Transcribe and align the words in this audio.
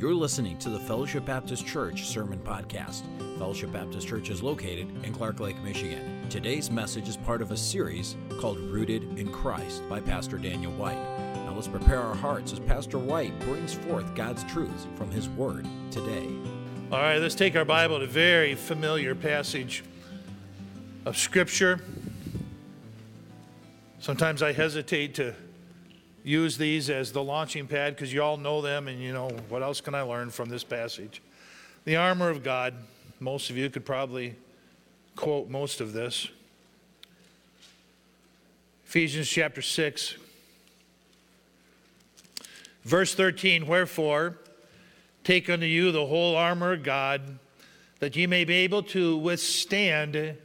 You're 0.00 0.14
listening 0.14 0.56
to 0.60 0.70
the 0.70 0.80
Fellowship 0.80 1.26
Baptist 1.26 1.66
Church 1.66 2.06
Sermon 2.06 2.38
Podcast. 2.38 3.02
Fellowship 3.36 3.70
Baptist 3.70 4.08
Church 4.08 4.30
is 4.30 4.42
located 4.42 4.88
in 5.04 5.12
Clark 5.12 5.40
Lake, 5.40 5.62
Michigan. 5.62 6.26
Today's 6.30 6.70
message 6.70 7.06
is 7.06 7.18
part 7.18 7.42
of 7.42 7.50
a 7.50 7.56
series 7.58 8.16
called 8.38 8.58
Rooted 8.58 9.18
in 9.18 9.30
Christ 9.30 9.86
by 9.90 10.00
Pastor 10.00 10.38
Daniel 10.38 10.72
White. 10.72 10.96
Now 11.44 11.52
let's 11.54 11.68
prepare 11.68 12.00
our 12.00 12.14
hearts 12.14 12.50
as 12.50 12.60
Pastor 12.60 12.98
White 12.98 13.38
brings 13.40 13.74
forth 13.74 14.14
God's 14.14 14.42
truths 14.44 14.86
from 14.94 15.10
his 15.10 15.28
word 15.28 15.66
today. 15.90 16.30
All 16.90 17.02
right, 17.02 17.18
let's 17.18 17.34
take 17.34 17.54
our 17.54 17.66
Bible 17.66 17.98
to 17.98 18.04
a 18.04 18.08
very 18.08 18.54
familiar 18.54 19.14
passage 19.14 19.84
of 21.04 21.18
Scripture. 21.18 21.78
Sometimes 23.98 24.42
I 24.42 24.52
hesitate 24.52 25.14
to 25.16 25.34
use 26.22 26.58
these 26.58 26.90
as 26.90 27.12
the 27.12 27.22
launching 27.22 27.66
pad 27.66 27.94
because 27.94 28.12
you 28.12 28.22
all 28.22 28.36
know 28.36 28.60
them 28.60 28.88
and 28.88 29.00
you 29.00 29.12
know 29.12 29.30
what 29.48 29.62
else 29.62 29.80
can 29.80 29.94
I 29.94 30.02
learn 30.02 30.30
from 30.30 30.48
this 30.48 30.64
passage? 30.64 31.22
The 31.84 31.96
armor 31.96 32.28
of 32.28 32.42
God. 32.42 32.74
Most 33.18 33.50
of 33.50 33.56
you 33.56 33.68
could 33.68 33.84
probably 33.84 34.34
quote 35.16 35.48
most 35.48 35.80
of 35.80 35.92
this. 35.92 36.28
Ephesians 38.86 39.28
chapter 39.28 39.62
6, 39.62 40.16
verse 42.84 43.14
13 43.14 43.66
Wherefore, 43.66 44.38
take 45.22 45.48
unto 45.48 45.66
you 45.66 45.92
the 45.92 46.06
whole 46.06 46.34
armor 46.36 46.72
of 46.72 46.82
God, 46.82 47.38
that 48.00 48.16
ye 48.16 48.26
may 48.26 48.44
be 48.44 48.54
able 48.54 48.82
to 48.84 49.16
withstand 49.18 50.36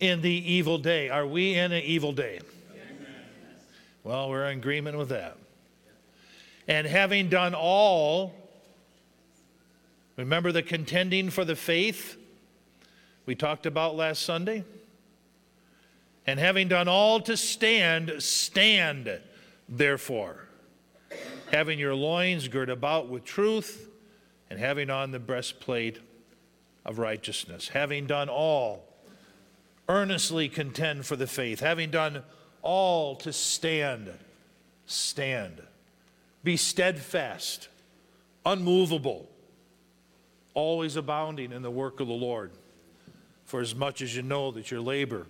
in 0.00 0.20
the 0.20 0.52
evil 0.52 0.76
day. 0.76 1.08
Are 1.08 1.26
we 1.26 1.54
in 1.54 1.72
an 1.72 1.82
evil 1.82 2.12
day? 2.12 2.40
Well, 4.04 4.30
we're 4.30 4.46
in 4.46 4.58
agreement 4.58 4.98
with 4.98 5.10
that. 5.10 5.36
And 6.66 6.86
having 6.86 7.28
done 7.28 7.54
all, 7.54 8.34
remember 10.16 10.50
the 10.50 10.62
contending 10.62 11.30
for 11.30 11.44
the 11.44 11.54
faith 11.54 12.16
we 13.26 13.34
talked 13.36 13.66
about 13.66 13.94
last 13.94 14.22
Sunday? 14.22 14.64
And 16.26 16.38
having 16.38 16.68
done 16.68 16.88
all 16.88 17.20
to 17.20 17.36
stand, 17.36 18.14
stand 18.18 19.20
therefore, 19.68 20.48
having 21.50 21.78
your 21.78 21.94
loins 21.94 22.48
girt 22.48 22.70
about 22.70 23.08
with 23.08 23.24
truth, 23.24 23.88
and 24.50 24.58
having 24.58 24.90
on 24.90 25.12
the 25.12 25.18
breastplate 25.18 25.98
of 26.84 26.98
righteousness. 26.98 27.68
Having 27.68 28.06
done 28.06 28.28
all, 28.28 28.84
earnestly 29.88 30.48
contend 30.48 31.06
for 31.06 31.16
the 31.16 31.26
faith. 31.26 31.60
Having 31.60 31.90
done 31.90 32.22
all 32.62 33.16
to 33.16 33.32
stand. 33.32 34.10
Stand. 34.86 35.60
Be 36.44 36.56
steadfast, 36.56 37.68
unmovable, 38.44 39.28
always 40.54 40.96
abounding 40.96 41.52
in 41.52 41.62
the 41.62 41.70
work 41.70 42.00
of 42.00 42.08
the 42.08 42.12
Lord. 42.12 42.50
For 43.44 43.60
as 43.60 43.74
much 43.74 44.00
as 44.00 44.16
you 44.16 44.22
know 44.22 44.50
that 44.52 44.70
your 44.70 44.80
labor 44.80 45.26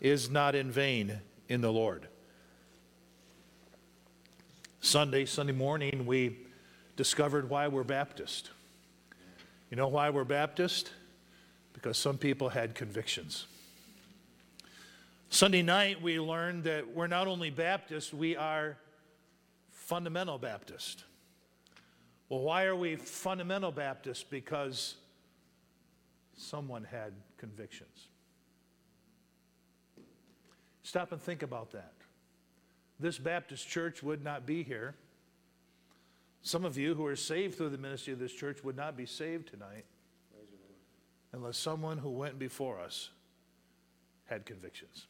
is 0.00 0.28
not 0.28 0.54
in 0.54 0.70
vain 0.70 1.20
in 1.48 1.60
the 1.60 1.72
Lord. 1.72 2.08
Sunday, 4.80 5.24
Sunday 5.24 5.52
morning, 5.52 6.04
we 6.04 6.36
discovered 6.96 7.48
why 7.48 7.68
we're 7.68 7.84
Baptist. 7.84 8.50
You 9.70 9.76
know 9.76 9.88
why 9.88 10.10
we're 10.10 10.24
Baptist? 10.24 10.90
Because 11.72 11.96
some 11.96 12.18
people 12.18 12.50
had 12.50 12.74
convictions. 12.74 13.46
Sunday 15.34 15.62
night, 15.62 16.00
we 16.00 16.20
learned 16.20 16.62
that 16.62 16.94
we're 16.94 17.08
not 17.08 17.26
only 17.26 17.50
Baptist, 17.50 18.14
we 18.14 18.36
are 18.36 18.76
fundamental 19.72 20.38
Baptist. 20.38 21.02
Well, 22.28 22.38
why 22.38 22.66
are 22.66 22.76
we 22.76 22.94
fundamental 22.94 23.72
Baptist? 23.72 24.30
Because 24.30 24.94
someone 26.36 26.84
had 26.84 27.14
convictions. 27.36 28.06
Stop 30.84 31.10
and 31.10 31.20
think 31.20 31.42
about 31.42 31.72
that. 31.72 31.94
This 33.00 33.18
Baptist 33.18 33.68
church 33.68 34.04
would 34.04 34.22
not 34.22 34.46
be 34.46 34.62
here. 34.62 34.94
Some 36.42 36.64
of 36.64 36.78
you 36.78 36.94
who 36.94 37.04
are 37.06 37.16
saved 37.16 37.56
through 37.56 37.70
the 37.70 37.78
ministry 37.78 38.12
of 38.12 38.20
this 38.20 38.32
church 38.32 38.62
would 38.62 38.76
not 38.76 38.96
be 38.96 39.04
saved 39.04 39.48
tonight 39.48 39.84
unless 41.32 41.58
someone 41.58 41.98
who 41.98 42.10
went 42.10 42.38
before 42.38 42.78
us 42.78 43.10
had 44.26 44.46
convictions. 44.46 45.08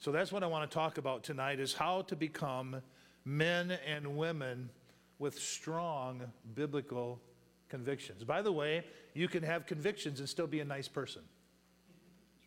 So 0.00 0.12
that's 0.12 0.30
what 0.30 0.44
I 0.44 0.46
want 0.46 0.70
to 0.70 0.74
talk 0.74 0.98
about 0.98 1.24
tonight 1.24 1.58
is 1.58 1.74
how 1.74 2.02
to 2.02 2.14
become 2.14 2.80
men 3.24 3.72
and 3.86 4.16
women 4.16 4.70
with 5.18 5.38
strong 5.38 6.22
biblical 6.54 7.20
convictions. 7.68 8.22
By 8.22 8.42
the 8.42 8.52
way, 8.52 8.84
you 9.14 9.26
can 9.26 9.42
have 9.42 9.66
convictions 9.66 10.20
and 10.20 10.28
still 10.28 10.46
be 10.46 10.60
a 10.60 10.64
nice 10.64 10.86
person. 10.86 11.22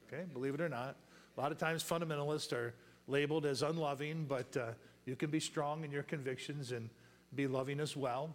Okay, 0.08 0.24
believe 0.34 0.54
it 0.54 0.62
or 0.62 0.70
not. 0.70 0.96
A 1.38 1.42
lot 1.42 1.52
of 1.52 1.58
times 1.58 1.84
fundamentalists 1.84 2.54
are 2.54 2.74
labeled 3.08 3.46
as 3.46 3.64
unloving, 3.64 4.26
but 4.28 4.56
uh, 4.56 4.72
you 5.06 5.18
can 5.18 5.30
be 5.30 5.40
strong 5.40 5.84
in 5.84 5.92
your 5.92 6.04
convictions 6.04 6.72
and 6.72 6.90
be 7.36 7.48
loving 7.48 7.80
as 7.80 7.98
well. 7.98 8.34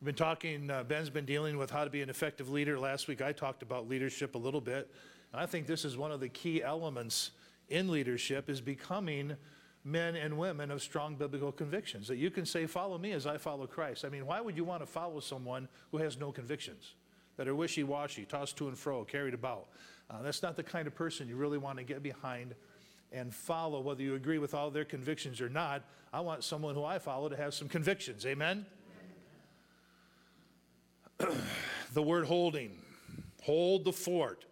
We've 0.00 0.06
been 0.06 0.14
talking, 0.14 0.70
uh, 0.70 0.82
Ben's 0.84 1.10
been 1.10 1.24
dealing 1.24 1.56
with 1.56 1.70
how 1.70 1.84
to 1.84 1.90
be 1.90 2.02
an 2.02 2.10
effective 2.10 2.50
leader. 2.50 2.78
Last 2.78 3.08
week 3.08 3.22
I 3.22 3.32
talked 3.32 3.62
about 3.62 3.88
leadership 3.88 4.34
a 4.34 4.38
little 4.38 4.60
bit. 4.60 4.90
I 5.34 5.46
think 5.46 5.66
this 5.66 5.84
is 5.84 5.96
one 5.96 6.12
of 6.12 6.20
the 6.20 6.28
key 6.28 6.62
elements 6.62 7.30
in 7.68 7.90
leadership 7.90 8.50
is 8.50 8.60
becoming 8.60 9.36
men 9.84 10.14
and 10.14 10.36
women 10.38 10.70
of 10.70 10.82
strong 10.82 11.16
biblical 11.16 11.50
convictions. 11.50 12.08
That 12.08 12.16
you 12.16 12.30
can 12.30 12.46
say, 12.46 12.66
Follow 12.66 12.98
me 12.98 13.12
as 13.12 13.26
I 13.26 13.38
follow 13.38 13.66
Christ. 13.66 14.04
I 14.04 14.08
mean, 14.08 14.26
why 14.26 14.40
would 14.40 14.56
you 14.56 14.64
want 14.64 14.82
to 14.82 14.86
follow 14.86 15.20
someone 15.20 15.68
who 15.90 15.98
has 15.98 16.18
no 16.18 16.32
convictions, 16.32 16.94
that 17.36 17.48
are 17.48 17.54
wishy 17.54 17.82
washy, 17.82 18.24
tossed 18.24 18.56
to 18.58 18.68
and 18.68 18.78
fro, 18.78 19.04
carried 19.04 19.34
about? 19.34 19.68
Uh, 20.10 20.20
that's 20.22 20.42
not 20.42 20.56
the 20.56 20.62
kind 20.62 20.86
of 20.86 20.94
person 20.94 21.28
you 21.28 21.36
really 21.36 21.58
want 21.58 21.78
to 21.78 21.84
get 21.84 22.02
behind 22.02 22.54
and 23.10 23.34
follow, 23.34 23.80
whether 23.80 24.02
you 24.02 24.14
agree 24.14 24.38
with 24.38 24.54
all 24.54 24.70
their 24.70 24.84
convictions 24.84 25.40
or 25.40 25.48
not. 25.48 25.82
I 26.12 26.20
want 26.20 26.44
someone 26.44 26.74
who 26.74 26.84
I 26.84 26.98
follow 26.98 27.28
to 27.28 27.36
have 27.36 27.54
some 27.54 27.68
convictions. 27.68 28.26
Amen? 28.26 28.66
the 31.94 32.02
word 32.02 32.26
holding, 32.26 32.72
hold 33.42 33.84
the 33.84 33.92
fort. 33.92 34.44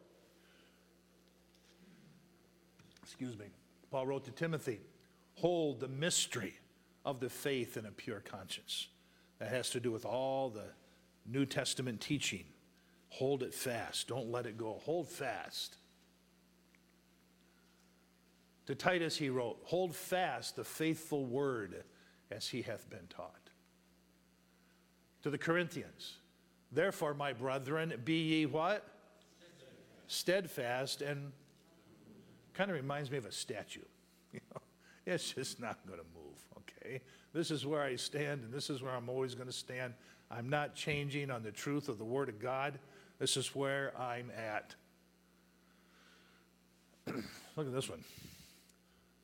Excuse 3.21 3.39
me, 3.39 3.53
Paul 3.91 4.07
wrote 4.07 4.25
to 4.25 4.31
Timothy, 4.31 4.81
hold 5.35 5.81
the 5.81 5.89
mystery 5.89 6.55
of 7.05 7.21
the 7.21 7.29
faith 7.29 7.77
in 7.77 7.85
a 7.85 7.91
pure 7.91 8.21
conscience. 8.21 8.89
That 9.39 9.51
has 9.51 9.69
to 9.71 9.81
do 9.81 9.93
with 9.93 10.07
all 10.07 10.49
the 10.49 10.65
New 11.27 11.45
Testament 11.45 12.01
teaching. 12.01 12.45
Hold 13.11 13.43
it 13.43 13.53
fast. 13.53 14.09
Don't 14.09 14.31
let 14.31 14.47
it 14.47 14.57
go. 14.57 14.81
Hold 14.85 15.07
fast. 15.07 15.77
To 18.65 18.75
Titus, 18.75 19.19
he 19.19 19.29
wrote, 19.29 19.59
Hold 19.65 19.95
fast 19.95 20.57
the 20.57 20.65
faithful 20.65 21.27
word 21.27 21.85
as 22.31 22.49
he 22.49 22.63
hath 22.63 22.89
been 22.89 23.07
taught. 23.11 23.51
To 25.25 25.31
the 25.31 25.37
Corinthians, 25.37 26.15
Therefore, 26.73 27.13
my 27.13 27.35
brethren, 27.35 27.93
be 28.03 28.15
ye 28.15 28.47
what? 28.47 28.87
Steadfast 30.07 31.03
and 31.03 31.33
kind 32.61 32.71
of 32.71 32.77
reminds 32.77 33.11
me 33.11 33.17
of 33.17 33.25
a 33.25 33.33
statue. 33.33 33.81
You 34.33 34.41
know, 34.55 34.61
it's 35.07 35.33
just 35.33 35.59
not 35.59 35.79
going 35.89 35.99
to 35.99 36.05
move, 36.15 36.37
okay? 36.59 37.01
This 37.33 37.51
is 37.51 37.67
where 37.67 37.83
I 37.83 37.97
stand, 37.97 38.45
and 38.45 38.53
this 38.53 38.71
is 38.71 38.81
where 38.81 38.93
I'm 38.93 39.09
always 39.09 39.35
going 39.35 39.49
to 39.49 39.53
stand. 39.53 39.95
I'm 40.31 40.49
not 40.49 40.77
changing 40.77 41.33
on 41.33 41.43
the 41.43 41.51
truth 41.51 41.89
of 41.89 41.99
the 41.99 42.05
Word 42.05 42.29
of 42.29 42.39
God. 42.39 42.79
This 43.19 43.37
is 43.37 43.57
where 43.57 43.93
I'm 43.99 44.31
at. 44.31 44.75
Look 47.57 47.67
at 47.67 47.73
this 47.73 47.89
one. 47.89 48.05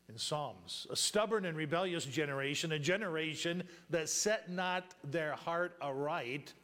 In 0.09 0.19
Psalms, 0.19 0.87
a 0.91 0.97
stubborn 0.97 1.45
and 1.45 1.57
rebellious 1.57 2.07
generation, 2.07 2.73
a 2.73 2.79
generation 2.79 3.63
that 3.91 4.09
set 4.09 4.51
not 4.51 4.95
their 5.05 5.35
heart 5.35 5.77
aright. 5.83 6.55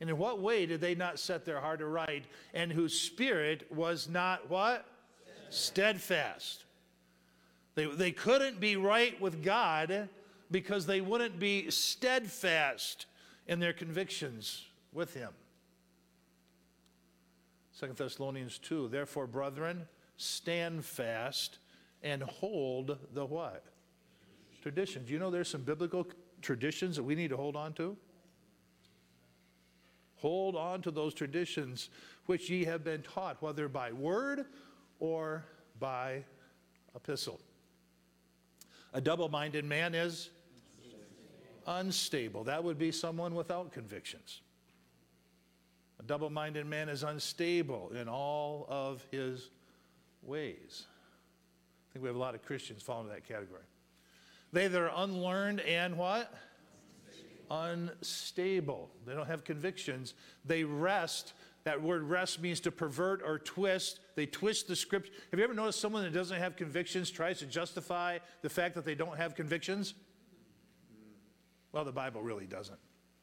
And 0.00 0.08
in 0.10 0.16
what 0.16 0.40
way 0.40 0.64
did 0.64 0.80
they 0.80 0.94
not 0.94 1.20
set 1.20 1.44
their 1.44 1.60
heart 1.60 1.82
aright? 1.82 2.24
And 2.52 2.72
whose 2.72 2.98
spirit 2.98 3.70
was 3.70 4.08
not 4.08 4.50
what? 4.50 4.86
Steadfast. 5.52 6.64
They, 7.74 7.86
they 7.86 8.12
couldn't 8.12 8.60
be 8.60 8.76
right 8.76 9.18
with 9.20 9.42
God 9.42 10.08
because 10.50 10.86
they 10.86 11.00
wouldn't 11.00 11.38
be 11.38 11.70
steadfast 11.70 13.06
in 13.46 13.60
their 13.60 13.72
convictions 13.72 14.66
with 14.92 15.14
Him. 15.14 15.30
2 17.80 17.88
Thessalonians 17.96 18.58
2 18.58 18.88
Therefore, 18.88 19.26
brethren, 19.26 19.86
stand 20.16 20.84
fast 20.84 21.58
and 22.02 22.22
hold 22.22 22.98
the 23.14 23.24
what? 23.24 23.64
Traditions. 24.62 25.10
You 25.10 25.18
know 25.18 25.30
there's 25.30 25.48
some 25.48 25.62
biblical 25.62 26.06
traditions 26.42 26.96
that 26.96 27.02
we 27.02 27.14
need 27.14 27.30
to 27.30 27.36
hold 27.36 27.56
on 27.56 27.72
to? 27.74 27.96
Hold 30.16 30.54
on 30.54 30.82
to 30.82 30.90
those 30.92 31.14
traditions 31.14 31.90
which 32.26 32.48
ye 32.48 32.64
have 32.64 32.84
been 32.84 33.02
taught, 33.02 33.42
whether 33.42 33.68
by 33.68 33.90
word 33.90 34.46
or 35.02 35.44
by 35.80 36.22
epistle. 36.94 37.40
A 38.94 39.00
double 39.00 39.28
minded 39.28 39.64
man 39.64 39.94
is 39.94 40.30
Unstable. 41.66 42.44
That 42.44 42.64
would 42.64 42.78
be 42.78 42.90
someone 42.90 43.34
without 43.34 43.72
convictions. 43.72 44.40
A 46.00 46.02
double 46.02 46.30
minded 46.30 46.66
man 46.66 46.88
is 46.88 47.02
unstable 47.04 47.92
in 47.94 48.08
all 48.08 48.66
of 48.68 49.06
his 49.10 49.50
ways. 50.22 50.86
I 51.88 51.92
think 51.92 52.02
we 52.02 52.08
have 52.08 52.16
a 52.16 52.18
lot 52.20 52.34
of 52.34 52.42
Christians 52.42 52.82
fall 52.82 53.00
into 53.00 53.12
that 53.12 53.26
category. 53.26 53.62
They 54.52 54.66
that 54.66 54.80
are 54.80 54.90
unlearned 54.96 55.60
and 55.60 55.96
what? 55.96 56.34
Unstable. 57.50 57.86
Unstable. 57.94 58.90
They 59.06 59.14
don't 59.14 59.28
have 59.28 59.44
convictions. 59.44 60.14
They 60.44 60.64
wrest. 60.64 61.34
That 61.64 61.80
word 61.80 62.02
wrest 62.02 62.40
means 62.40 62.58
to 62.60 62.72
pervert 62.72 63.22
or 63.24 63.38
twist. 63.38 64.00
They 64.16 64.26
twist 64.26 64.66
the 64.66 64.74
script. 64.74 65.10
Have 65.30 65.38
you 65.38 65.44
ever 65.44 65.54
noticed 65.54 65.80
someone 65.80 66.02
that 66.02 66.12
doesn't 66.12 66.38
have 66.38 66.56
convictions 66.56 67.10
tries 67.10 67.38
to 67.38 67.46
justify 67.46 68.18
the 68.42 68.50
fact 68.50 68.74
that 68.74 68.84
they 68.84 68.96
don't 68.96 69.16
have 69.16 69.36
convictions? 69.36 69.94
Well, 71.70 71.84
the 71.84 71.92
Bible 71.92 72.22
really 72.22 72.46
doesn't, 72.46 72.78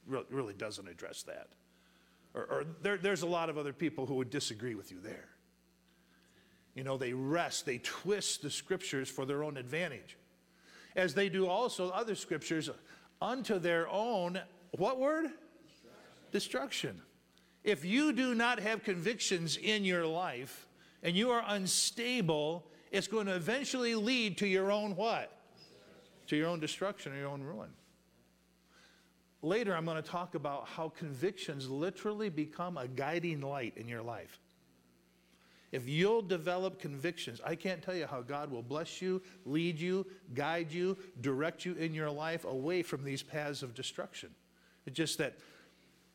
really 0.07 0.53
doesn't 0.53 0.87
address 0.87 1.23
that. 1.23 1.49
Or, 2.33 2.43
or 2.43 2.65
there, 2.81 2.97
there's 2.97 3.23
a 3.23 3.27
lot 3.27 3.49
of 3.49 3.57
other 3.57 3.73
people 3.73 4.05
who 4.05 4.15
would 4.15 4.29
disagree 4.29 4.75
with 4.75 4.91
you 4.91 4.99
there. 5.01 5.29
You 6.75 6.83
know, 6.83 6.97
they 6.97 7.13
wrest, 7.13 7.65
they 7.65 7.79
twist 7.79 8.41
the 8.41 8.49
scriptures 8.49 9.09
for 9.09 9.25
their 9.25 9.43
own 9.43 9.57
advantage. 9.57 10.17
As 10.95 11.13
they 11.13 11.27
do 11.27 11.47
also 11.47 11.89
other 11.89 12.15
scriptures 12.15 12.69
unto 13.21 13.59
their 13.59 13.89
own, 13.89 14.39
what 14.77 14.97
word? 14.97 15.25
Destruction. 16.31 16.91
Destruction. 16.95 17.01
If 17.63 17.83
you 17.83 18.13
do 18.13 18.33
not 18.35 18.59
have 18.59 18.83
convictions 18.83 19.57
in 19.57 19.83
your 19.83 20.05
life 20.05 20.67
and 21.03 21.15
you 21.15 21.29
are 21.31 21.43
unstable, 21.47 22.65
it's 22.91 23.07
going 23.07 23.27
to 23.27 23.35
eventually 23.35 23.95
lead 23.95 24.37
to 24.39 24.47
your 24.47 24.71
own 24.71 24.95
what? 24.95 25.31
To 26.27 26.35
your 26.35 26.47
own 26.47 26.59
destruction 26.59 27.13
or 27.13 27.17
your 27.17 27.29
own 27.29 27.41
ruin. 27.41 27.69
Later, 29.41 29.75
I'm 29.75 29.85
going 29.85 30.01
to 30.01 30.09
talk 30.09 30.35
about 30.35 30.67
how 30.67 30.89
convictions 30.89 31.69
literally 31.69 32.29
become 32.29 32.77
a 32.77 32.87
guiding 32.87 33.41
light 33.41 33.73
in 33.77 33.87
your 33.87 34.01
life. 34.01 34.39
If 35.71 35.87
you'll 35.87 36.23
develop 36.23 36.79
convictions, 36.79 37.39
I 37.45 37.55
can't 37.55 37.81
tell 37.81 37.95
you 37.95 38.07
how 38.07 38.21
God 38.21 38.51
will 38.51 38.63
bless 38.63 39.01
you, 39.01 39.21
lead 39.45 39.79
you, 39.79 40.05
guide 40.33 40.71
you, 40.71 40.97
direct 41.21 41.63
you 41.63 41.73
in 41.75 41.93
your 41.93 42.09
life 42.09 42.43
away 42.43 42.81
from 42.81 43.03
these 43.03 43.21
paths 43.21 43.61
of 43.61 43.75
destruction. 43.75 44.29
It's 44.87 44.97
just 44.97 45.19
that 45.19 45.37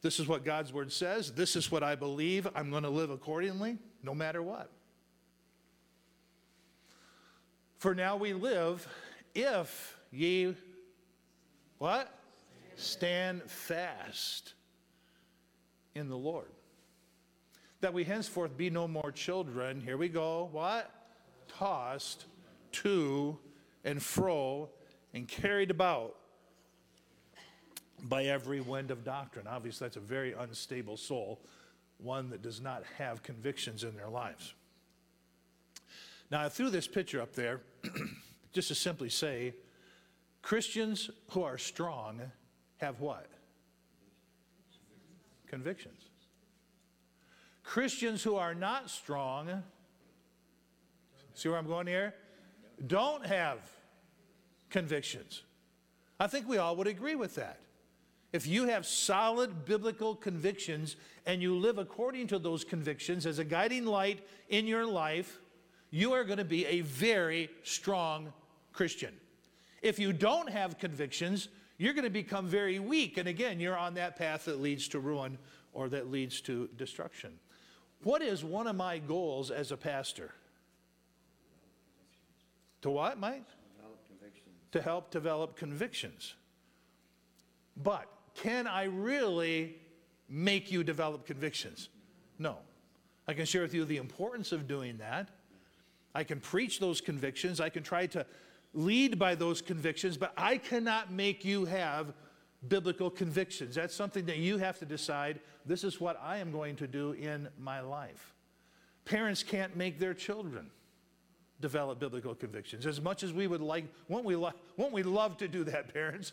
this 0.05 0.21
is 0.21 0.29
what 0.29 0.45
God's 0.45 0.71
word 0.71 0.93
says, 0.93 1.33
this 1.33 1.57
is 1.57 1.73
what 1.73 1.83
I 1.83 1.95
believe, 1.95 2.47
I'm 2.55 2.71
going 2.71 2.83
to 2.83 2.91
live 2.91 3.09
accordingly, 3.09 3.79
no 4.03 4.15
matter 4.15 4.43
what. 4.43 4.71
For 7.79 7.95
now 7.95 8.19
we 8.19 8.35
live 8.35 8.87
if 9.35 9.97
ye 10.13 10.55
what? 11.79 12.13
Stand 12.77 13.45
fast 13.45 14.53
in 15.95 16.11
the 16.11 16.19
Lord. 16.19 16.51
That 17.81 17.95
we 17.95 18.05
henceforth 18.05 18.59
be 18.59 18.69
no 18.69 18.87
more 18.87 19.11
children. 19.11 19.81
Here 19.81 19.97
we 19.97 20.11
go. 20.11 20.51
What? 20.53 20.91
Tossed 21.49 22.27
to 22.73 23.39
and 23.87 24.03
fro 24.03 24.69
and 25.15 25.27
carried 25.27 25.71
about 25.71 26.17
by 28.03 28.25
every 28.25 28.61
wind 28.61 28.91
of 28.91 29.05
doctrine. 29.05 29.47
Obviously, 29.47 29.87
that's 29.87 29.97
a 29.97 30.01
very 30.01 30.33
unstable 30.33 30.97
soul, 30.97 31.41
one 31.99 32.31
that 32.31 32.43
does 32.43 32.61
not 32.61 32.83
have 32.99 33.23
convictions 33.23 33.85
in 33.85 33.97
their 33.97 34.09
lives. 34.09 34.55
Now, 36.31 36.43
I 36.43 36.49
threw 36.49 36.71
this 36.71 36.87
picture 36.87 37.21
up 37.21 37.35
there 37.35 37.61
just 38.53 38.69
to 38.69 38.75
simply 38.75 39.09
say 39.09 39.55
Christians 40.43 41.11
who 41.31 41.43
are 41.43 41.59
strong 41.59 42.21
have 42.79 43.01
what? 43.01 43.29
Convictions. 45.47 46.01
Christians 47.63 48.23
who 48.23 48.37
are 48.37 48.55
not 48.55 48.91
strong, 48.91 49.63
see 51.35 51.49
where 51.49 51.59
I'm 51.59 51.67
going 51.67 51.87
here? 51.87 52.15
Don't 52.87 53.25
have 53.25 53.59
convictions. 54.69 55.43
I 56.21 56.27
think 56.27 56.49
we 56.49 56.59
all 56.59 56.77
would 56.77 56.87
agree 56.87 57.15
with 57.15 57.37
that. 57.37 57.61
If 58.35 58.49
you 58.49 58.67
have 58.67 58.85
solid 58.85 59.65
biblical 59.65 60.17
convictions 60.17 60.97
and 61.25 61.41
you 61.41 61.55
live 61.55 61.79
according 61.79 62.27
to 62.27 62.41
those 62.41 62.65
convictions 62.65 63.27
as 63.27 63.39
a 63.39 63.45
guiding 63.45 63.87
light 63.87 64.27
in 64.49 64.67
your 64.67 64.85
life, 64.85 65.39
you 65.91 66.13
are 66.15 66.25
going 66.25 66.39
to 66.39 66.45
be 66.45 66.67
a 66.67 66.81
very 66.81 67.49
strong 67.63 68.33
Christian. 68.73 69.15
If 69.83 70.01
you 70.01 70.13
don't 70.13 70.51
have 70.51 70.81
convictions, 70.81 71.47
you're 71.79 71.93
going 71.93 72.03
to 72.03 72.11
become 72.11 72.49
very 72.49 72.81
weak. 72.81 73.19
And 73.19 73.29
again, 73.29 73.61
you're 73.61 73.79
on 73.79 73.95
that 73.95 74.17
path 74.17 74.47
that 74.47 74.61
leads 74.61 74.89
to 74.89 74.99
ruin 74.99 75.39
or 75.73 75.89
that 75.91 76.11
leads 76.11 76.41
to 76.41 76.69
destruction. 76.77 77.39
What 78.03 78.21
is 78.21 78.43
one 78.43 78.67
of 78.67 78.75
my 78.75 78.99
goals 78.99 79.53
as 79.53 79.71
a 79.71 79.77
pastor? 79.77 80.35
To 82.83 82.91
what, 82.91 83.17
Mike? 83.17 83.47
To 84.73 84.83
help 84.83 85.13
develop 85.13 85.55
convictions. 85.55 86.35
But 87.77 88.09
can 88.35 88.67
I 88.67 88.85
really 88.85 89.77
make 90.29 90.71
you 90.71 90.85
develop 90.85 91.27
convictions? 91.27 91.89
No. 92.39 92.57
I 93.27 93.35
can 93.35 93.47
share 93.47 93.63
with 93.63 93.75
you 93.75 93.85
the 93.85 93.97
importance 93.97 94.53
of 94.53 94.69
doing 94.69 94.99
that. 94.99 95.29
I 96.15 96.25
can 96.25 96.41
preach 96.41 96.79
those 96.79 97.01
convictions. 97.01 97.61
I 97.61 97.69
can 97.69 97.83
try 97.83 98.07
to 98.09 98.27
lead 98.73 99.19
by 99.19 99.35
those 99.35 99.63
convictions, 99.63 100.17
but 100.17 100.33
I 100.37 100.59
cannot 100.59 101.13
make 101.13 101.45
you 101.45 101.65
have 101.65 102.13
biblical 102.69 103.11
convictions. 103.11 103.75
That's 103.75 103.95
something 103.95 104.27
that 104.27 104.39
you 104.39 104.59
have 104.59 104.79
to 104.79 104.85
decide 104.85 105.41
this 105.67 105.85
is 105.85 106.01
what 106.01 106.21
I 106.23 106.39
am 106.39 106.51
going 106.51 106.77
to 106.77 106.87
do 106.87 107.13
in 107.13 107.49
my 107.59 107.81
life. 107.81 108.35
Parents 109.05 109.43
can't 109.43 109.77
make 109.77 109.99
their 109.99 110.15
children 110.15 110.71
develop 111.61 111.99
biblical 111.99 112.35
convictions. 112.35 112.87
As 112.87 113.01
much 113.01 113.23
as 113.23 113.33
we 113.33 113.47
would 113.47 113.61
like, 113.61 113.85
won't 114.09 114.25
we, 114.25 114.37
lo- 114.37 114.53
won't 114.77 114.93
we 114.93 115.03
love 115.03 115.37
to 115.39 115.49
do 115.49 115.65
that, 115.65 115.93
parents? 115.95 116.33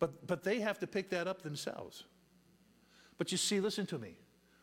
But, 0.00 0.26
but 0.26 0.42
they 0.42 0.58
have 0.60 0.80
to 0.80 0.88
pick 0.88 1.10
that 1.10 1.28
up 1.28 1.42
themselves. 1.42 2.04
But 3.18 3.30
you 3.30 3.38
see, 3.38 3.60
listen 3.60 3.86
to 3.86 3.98
me. 3.98 4.16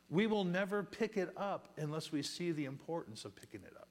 We 0.09 0.27
will 0.27 0.43
never 0.43 0.83
pick 0.83 1.15
it 1.15 1.29
up 1.37 1.69
unless 1.77 2.11
we 2.11 2.23
see 2.23 2.51
the 2.51 2.65
importance 2.65 3.23
of 3.23 3.35
picking 3.35 3.61
it 3.61 3.73
up. 3.77 3.87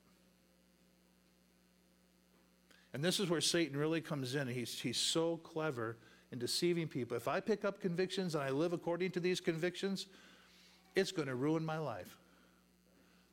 And 2.93 3.05
this 3.05 3.21
is 3.21 3.31
where 3.31 3.41
Satan 3.41 3.77
really 3.77 4.01
comes 4.01 4.35
in. 4.35 4.49
He's, 4.49 4.81
he's 4.81 4.97
so 4.97 5.37
clever 5.39 5.99
in 6.33 6.39
deceiving 6.39 6.89
people. 6.89 7.17
If 7.17 7.29
I 7.29 7.41
pick 7.41 7.65
up 7.65 7.81
convictions 7.81 8.35
and 8.35 8.43
I 8.43 8.51
live 8.51 8.73
according 8.73 9.13
to 9.13 9.21
these 9.21 9.41
convictions, 9.41 10.07
it's 10.95 11.13
going 11.13 11.29
to 11.29 11.35
ruin 11.35 11.65
my 11.65 11.79
life. 11.79 12.19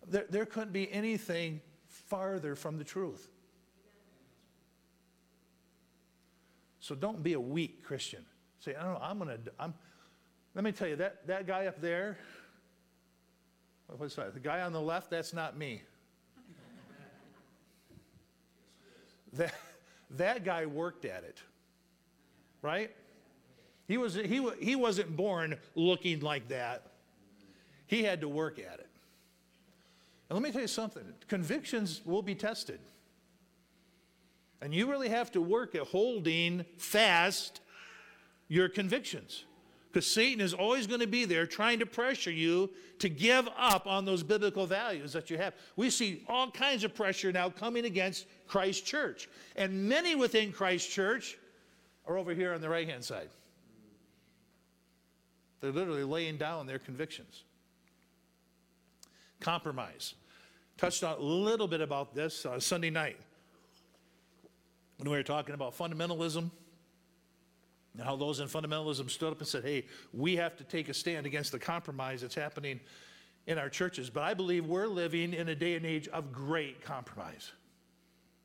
There, 0.08 0.26
there 0.30 0.46
couldn't 0.46 0.74
be 0.74 0.92
anything 0.92 1.62
farther 1.88 2.56
from 2.56 2.78
the 2.78 2.84
truth. 2.84 3.30
So 6.84 6.96
don't 6.96 7.24
be 7.24 7.32
a 7.32 7.40
weak 7.40 7.82
Christian. 7.82 8.26
Say, 8.60 8.76
I 8.76 8.84
don't 8.84 8.96
know, 8.96 9.00
I'm 9.02 9.18
going 9.18 9.30
to, 9.30 9.40
I'm, 9.58 9.74
let 10.54 10.66
me 10.66 10.74
tell 10.74 10.90
you, 10.90 10.98
that, 10.98 11.26
that 11.28 11.48
guy 11.48 11.68
up 11.68 11.80
there, 11.80 12.18
what's 13.88 14.16
that? 14.16 14.34
The 14.34 14.42
guy 14.42 14.60
on 14.60 14.74
the 14.74 14.82
left, 14.82 15.10
that's 15.10 15.34
not 15.34 15.58
me. 15.58 15.82
that, 19.34 19.54
that 20.18 20.44
guy 20.44 20.66
worked 20.66 21.06
at 21.06 21.24
it, 21.24 21.38
right? 22.62 22.94
He, 23.88 23.98
was, 23.98 24.16
he, 24.16 24.46
he 24.60 24.76
wasn't 24.76 25.16
born 25.16 25.56
looking 25.76 26.20
like 26.20 26.50
that. 26.50 26.88
He 27.88 28.04
had 28.04 28.20
to 28.20 28.28
work 28.28 28.60
at 28.60 28.82
it. 28.82 28.90
And 30.30 30.38
let 30.38 30.44
me 30.44 30.52
tell 30.52 30.60
you 30.60 30.68
something 30.68 31.04
convictions 31.30 32.02
will 32.04 32.24
be 32.24 32.36
tested. 32.36 32.82
And 34.64 34.74
you 34.74 34.90
really 34.90 35.10
have 35.10 35.30
to 35.34 35.42
work 35.42 35.76
at 35.76 35.82
holding 35.82 36.64
fast 36.78 37.60
your 38.48 38.70
convictions. 38.70 39.44
Because 39.92 40.08
Satan 40.08 40.40
is 40.40 40.54
always 40.54 40.88
going 40.88 41.02
to 41.02 41.08
be 41.08 41.26
there 41.26 41.46
trying 41.46 41.80
to 41.80 41.86
pressure 41.86 42.32
you 42.32 42.70
to 43.00 43.10
give 43.10 43.50
up 43.58 43.86
on 43.88 44.06
those 44.06 44.24
biblical 44.24 44.66
values 44.66 45.12
that 45.12 45.30
you 45.30 45.38
have. 45.38 45.54
We 45.76 45.90
see 45.90 46.24
all 46.30 46.50
kinds 46.50 46.86
of 46.86 46.96
pressure 46.96 47.34
now 47.34 47.50
coming 47.50 47.84
against 47.84 48.26
Christ 48.48 48.86
Church. 48.86 49.28
And 49.58 49.90
many 49.90 50.16
within 50.16 50.54
Christ 50.54 50.90
Church 50.90 51.38
are 52.08 52.18
over 52.18 52.34
here 52.34 52.54
on 52.54 52.62
the 52.62 52.70
right 52.70 52.88
hand 52.88 53.04
side. 53.04 53.28
They're 55.60 55.74
literally 55.74 56.06
laying 56.06 56.38
down 56.38 56.68
their 56.68 56.80
convictions. 56.80 57.44
Compromise. 59.42 60.14
Touched 60.78 61.04
on 61.04 61.18
a 61.18 61.22
little 61.22 61.68
bit 61.68 61.82
about 61.82 62.16
this 62.16 62.46
uh, 62.46 62.62
Sunday 62.62 62.90
night 62.90 63.18
when 65.04 65.12
we 65.12 65.18
were 65.18 65.24
talking 65.24 65.54
about 65.54 65.78
fundamentalism 65.78 66.50
and 67.94 68.04
how 68.06 68.16
those 68.16 68.40
in 68.40 68.48
fundamentalism 68.48 69.10
stood 69.10 69.34
up 69.34 69.40
and 69.40 69.48
said, 69.48 69.62
hey, 69.62 69.86
we 70.14 70.38
have 70.38 70.56
to 70.56 70.64
take 70.64 70.88
a 70.88 70.94
stand 70.94 71.26
against 71.26 71.52
the 71.52 71.60
compromise 71.60 72.22
that's 72.22 72.36
happening 72.36 72.80
in 73.46 73.58
our 73.58 73.68
churches. 73.68 74.10
But 74.10 74.24
I 74.24 74.34
believe 74.34 74.66
we're 74.66 74.88
living 74.88 75.34
in 75.34 75.50
a 75.50 75.56
day 75.56 75.76
and 75.76 75.86
age 75.86 76.08
of 76.08 76.32
great 76.32 76.82
compromise. 76.86 77.52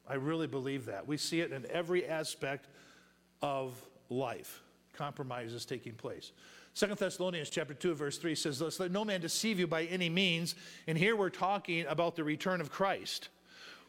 I 0.08 0.14
really 0.14 0.48
believe 0.48 0.86
that. 0.86 1.06
We 1.06 1.16
see 1.16 1.42
it 1.42 1.52
in 1.52 1.64
every 1.70 2.04
aspect 2.04 2.66
of 3.40 3.80
life. 4.10 4.60
Compromise 4.94 5.52
is 5.52 5.64
taking 5.64 5.92
place. 5.92 6.32
Second 6.74 6.98
Thessalonians 6.98 7.50
chapter 7.50 7.74
2 7.74 7.94
verse 7.94 8.18
3 8.18 8.34
says 8.34 8.80
let 8.80 8.90
no 8.90 9.04
man 9.04 9.20
deceive 9.20 9.60
you 9.60 9.68
by 9.68 9.84
any 9.84 10.08
means. 10.08 10.56
And 10.88 10.98
here 10.98 11.14
we're 11.14 11.30
talking 11.30 11.86
about 11.86 12.16
the 12.16 12.24
return 12.24 12.60
of 12.60 12.72
Christ. 12.72 13.28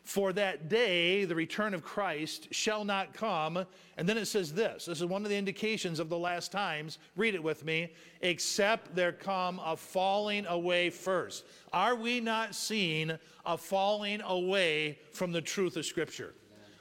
For 0.09 0.33
that 0.33 0.69
day, 0.69 1.25
the 1.25 1.35
return 1.35 1.75
of 1.75 1.83
Christ 1.83 2.47
shall 2.49 2.83
not 2.83 3.13
come. 3.13 3.63
And 3.95 4.09
then 4.09 4.17
it 4.17 4.25
says 4.25 4.51
this 4.51 4.85
this 4.85 5.01
is 5.01 5.05
one 5.05 5.23
of 5.23 5.29
the 5.29 5.37
indications 5.37 5.99
of 5.99 6.09
the 6.09 6.17
last 6.17 6.51
times. 6.51 6.97
Read 7.15 7.35
it 7.35 7.43
with 7.43 7.63
me. 7.63 7.93
Except 8.21 8.95
there 8.95 9.11
come 9.11 9.61
a 9.63 9.77
falling 9.77 10.47
away 10.47 10.89
first. 10.89 11.45
Are 11.71 11.93
we 11.93 12.21
not 12.21 12.55
seeing 12.55 13.19
a 13.45 13.55
falling 13.55 14.21
away 14.21 14.97
from 15.11 15.31
the 15.31 15.43
truth 15.43 15.77
of 15.77 15.85
Scripture? 15.85 16.33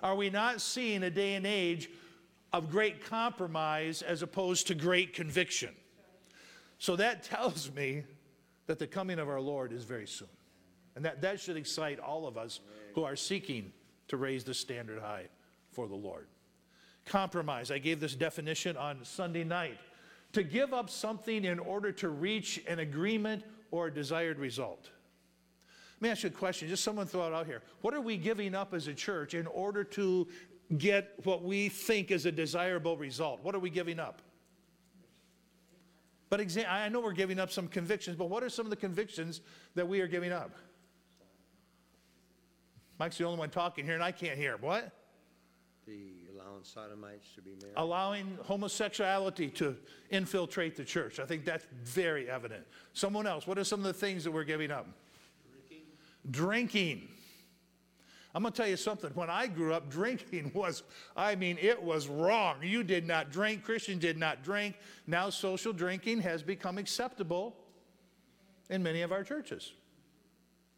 Are 0.03 0.17
we 0.17 0.31
not 0.31 0.63
seeing 0.63 1.03
a 1.03 1.11
day 1.11 1.35
and 1.35 1.47
age 1.47 1.91
of 2.55 2.71
great 2.71 3.05
compromise 3.05 4.01
as 4.01 4.23
opposed 4.23 4.69
to 4.69 4.75
great 4.75 5.13
conviction? 5.13 5.75
So 6.79 6.97
that 6.97 7.23
tells 7.25 7.71
me 7.75 8.05
that 8.69 8.79
the 8.79 8.87
coming 8.87 9.19
of 9.19 9.29
our 9.29 9.43
Lord 9.43 9.71
is 9.75 9.85
very 9.85 10.07
soon. 10.07 10.29
And 10.99 11.05
that, 11.05 11.21
that 11.21 11.39
should 11.39 11.57
excite 11.57 12.01
all 12.01 12.27
of 12.27 12.37
us 12.37 12.59
who 12.99 13.05
are 13.05 13.14
seeking 13.14 13.71
to 14.09 14.17
raise 14.17 14.43
the 14.43 14.52
standard 14.52 15.00
high 15.00 15.26
for 15.71 15.87
the 15.87 15.95
Lord. 15.95 16.26
Compromise. 17.07 17.71
I 17.71 17.78
gave 17.78 18.00
this 18.00 18.17
definition 18.17 18.76
on 18.76 19.05
Sunday 19.05 19.45
night. 19.45 19.78
To 20.33 20.43
give 20.43 20.75
up 20.75 20.90
something 20.90 21.45
in 21.45 21.61
order 21.61 21.93
to 21.93 22.09
reach 22.09 22.61
an 22.67 22.81
agreement 22.81 23.45
or 23.71 23.87
a 23.87 23.95
desired 23.95 24.40
result. 24.40 24.90
Let 26.00 26.02
me 26.02 26.09
ask 26.09 26.25
you 26.25 26.31
a 26.31 26.33
question. 26.33 26.69
Just 26.69 26.83
someone 26.83 27.07
throw 27.07 27.28
it 27.28 27.33
out 27.33 27.47
here. 27.47 27.62
What 27.83 27.95
are 27.95 28.00
we 28.00 28.17
giving 28.17 28.52
up 28.52 28.75
as 28.75 28.88
a 28.88 28.95
church 28.95 29.33
in 29.33 29.47
order 29.47 29.85
to 29.85 30.26
get 30.76 31.14
what 31.23 31.45
we 31.45 31.69
think 31.69 32.11
is 32.11 32.26
a 32.26 32.33
desirable 32.33 32.97
result? 32.97 33.38
What 33.45 33.55
are 33.55 33.61
we 33.61 33.71
giving 33.71 34.00
up? 34.00 34.23
But 36.31 36.40
exa- 36.40 36.69
I 36.69 36.88
know 36.88 36.99
we're 36.99 37.12
giving 37.12 37.38
up 37.38 37.52
some 37.52 37.69
convictions, 37.69 38.17
but 38.17 38.28
what 38.28 38.43
are 38.43 38.50
some 38.50 38.67
of 38.67 38.71
the 38.71 38.76
convictions 38.76 39.40
that 39.76 39.87
we 39.87 40.00
are 40.00 40.09
giving 40.09 40.33
up? 40.33 40.50
Mike's 42.99 43.19
the 43.19 43.25
only 43.25 43.38
one 43.38 43.50
talking 43.50 43.85
here, 43.85 43.95
and 43.95 44.02
I 44.02 44.12
can't 44.12 44.37
hear. 44.37 44.57
What? 44.57 44.93
The 45.87 46.28
allowing 46.35 46.64
sodomites 46.64 47.28
to 47.37 47.43
be 47.43 47.50
married. 47.61 47.75
Allowing 47.76 48.38
homosexuality 48.43 49.49
to 49.50 49.76
infiltrate 50.11 50.76
the 50.76 50.85
church. 50.85 51.21
I 51.21 51.25
think 51.25 51.45
that's 51.45 51.67
very 51.85 52.28
evident. 52.28 52.64
Someone 52.93 53.26
else, 53.26 53.47
what 53.47 53.59
are 53.59 53.64
some 53.64 53.81
of 53.81 53.87
the 53.87 53.93
things 53.93 54.25
that 54.25 54.31
we're 54.31 54.45
giving 54.45 54.71
up? 54.71 54.87
Drinking. 55.50 55.87
Drinking. 56.31 57.09
I'm 58.35 58.43
going 58.43 58.52
to 58.52 58.57
tell 58.57 58.69
you 58.69 58.76
something. 58.76 59.11
When 59.14 59.31
I 59.31 59.47
grew 59.47 59.73
up, 59.73 59.88
drinking 59.90 60.50
was, 60.55 60.83
I 61.17 61.37
mean, 61.37 61.57
it 61.61 61.81
was 61.83 62.09
wrong. 62.09 62.57
You 62.62 62.83
did 62.83 63.07
not 63.07 63.31
drink, 63.31 63.64
Christians 63.64 64.00
did 64.00 64.19
not 64.19 64.43
drink. 64.43 64.76
Now, 65.07 65.31
social 65.31 65.73
drinking 65.73 66.21
has 66.23 66.43
become 66.43 66.78
acceptable 66.78 67.57
in 68.69 68.83
many 68.83 69.02
of 69.02 69.12
our 69.12 69.23
churches. 69.23 69.73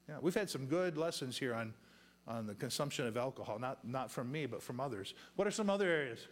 Yeah, 0.09 0.17
we've 0.21 0.35
had 0.35 0.51
some 0.51 0.67
good 0.67 0.99
lessons 0.99 1.39
here 1.39 1.55
on 1.55 1.73
on 2.31 2.47
the 2.47 2.55
consumption 2.55 3.07
of 3.07 3.17
alcohol, 3.17 3.59
not, 3.59 3.85
not 3.85 4.11
from 4.11 4.31
me, 4.31 4.47
but 4.47 4.63
from 4.63 4.79
others. 4.79 5.15
What 5.35 5.49
are 5.49 5.51
some 5.51 5.69
other 5.69 5.89
areas? 5.89 6.29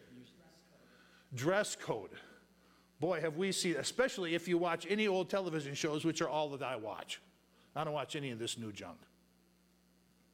Dress 1.34 1.74
code. 1.74 2.10
Boy, 3.00 3.20
have 3.20 3.36
we 3.36 3.50
seen, 3.50 3.74
especially 3.76 4.34
if 4.34 4.46
you 4.46 4.58
watch 4.58 4.86
any 4.88 5.08
old 5.08 5.28
television 5.28 5.74
shows, 5.74 6.04
which 6.04 6.22
are 6.22 6.28
all 6.28 6.50
that 6.50 6.62
I 6.62 6.76
watch. 6.76 7.20
I 7.74 7.82
don't 7.84 7.92
watch 7.92 8.14
any 8.14 8.30
of 8.30 8.38
this 8.38 8.56
new 8.56 8.72
junk 8.72 8.98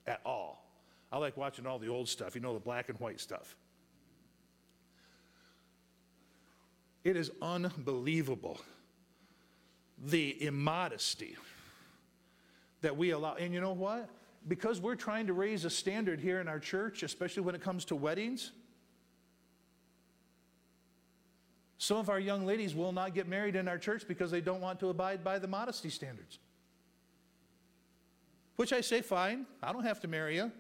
at 0.07 0.21
all. 0.25 0.67
I 1.11 1.17
like 1.19 1.37
watching 1.37 1.67
all 1.67 1.79
the 1.79 1.89
old 1.89 2.09
stuff, 2.09 2.35
you 2.35 2.43
know, 2.43 2.53
the 2.53 2.61
black 2.61 2.91
and 2.91 3.01
white 3.01 3.21
stuff. 3.21 3.57
It 7.05 7.17
is 7.17 7.31
unbelievable 7.41 8.61
the 10.03 10.43
immodesty 10.43 11.37
that 12.83 12.97
we 12.97 13.11
allow. 13.11 13.35
And 13.35 13.55
you 13.55 13.61
know 13.61 13.73
what? 13.73 14.11
Because 14.47 14.81
we're 14.81 14.95
trying 14.95 15.27
to 15.27 15.33
raise 15.33 15.65
a 15.65 15.71
standard 15.71 16.21
here 16.21 16.41
in 16.41 16.49
our 16.49 16.59
church, 16.59 17.03
especially 17.03 17.43
when 17.43 17.55
it 17.55 17.63
comes 17.63 17.85
to 17.87 17.97
weddings, 17.97 18.53
some 21.79 21.97
of 21.97 22.09
our 22.09 22.21
young 22.21 22.47
ladies 22.47 22.75
will 22.75 22.93
not 22.93 23.15
get 23.15 23.29
married 23.29 23.57
in 23.57 23.69
our 23.69 23.79
church 23.79 24.07
because 24.07 24.31
they 24.31 24.41
don't 24.41 24.61
want 24.61 24.81
to 24.81 24.89
abide 24.89 25.23
by 25.23 25.39
the 25.39 25.49
modesty 25.49 25.91
standards. 25.91 26.39
Which 28.57 28.73
I 28.73 28.81
say, 28.81 29.03
fine, 29.03 29.47
I 29.63 29.73
don't 29.73 29.85
have 29.85 30.01
to 30.01 30.09
marry 30.09 30.37
you. 30.37 30.53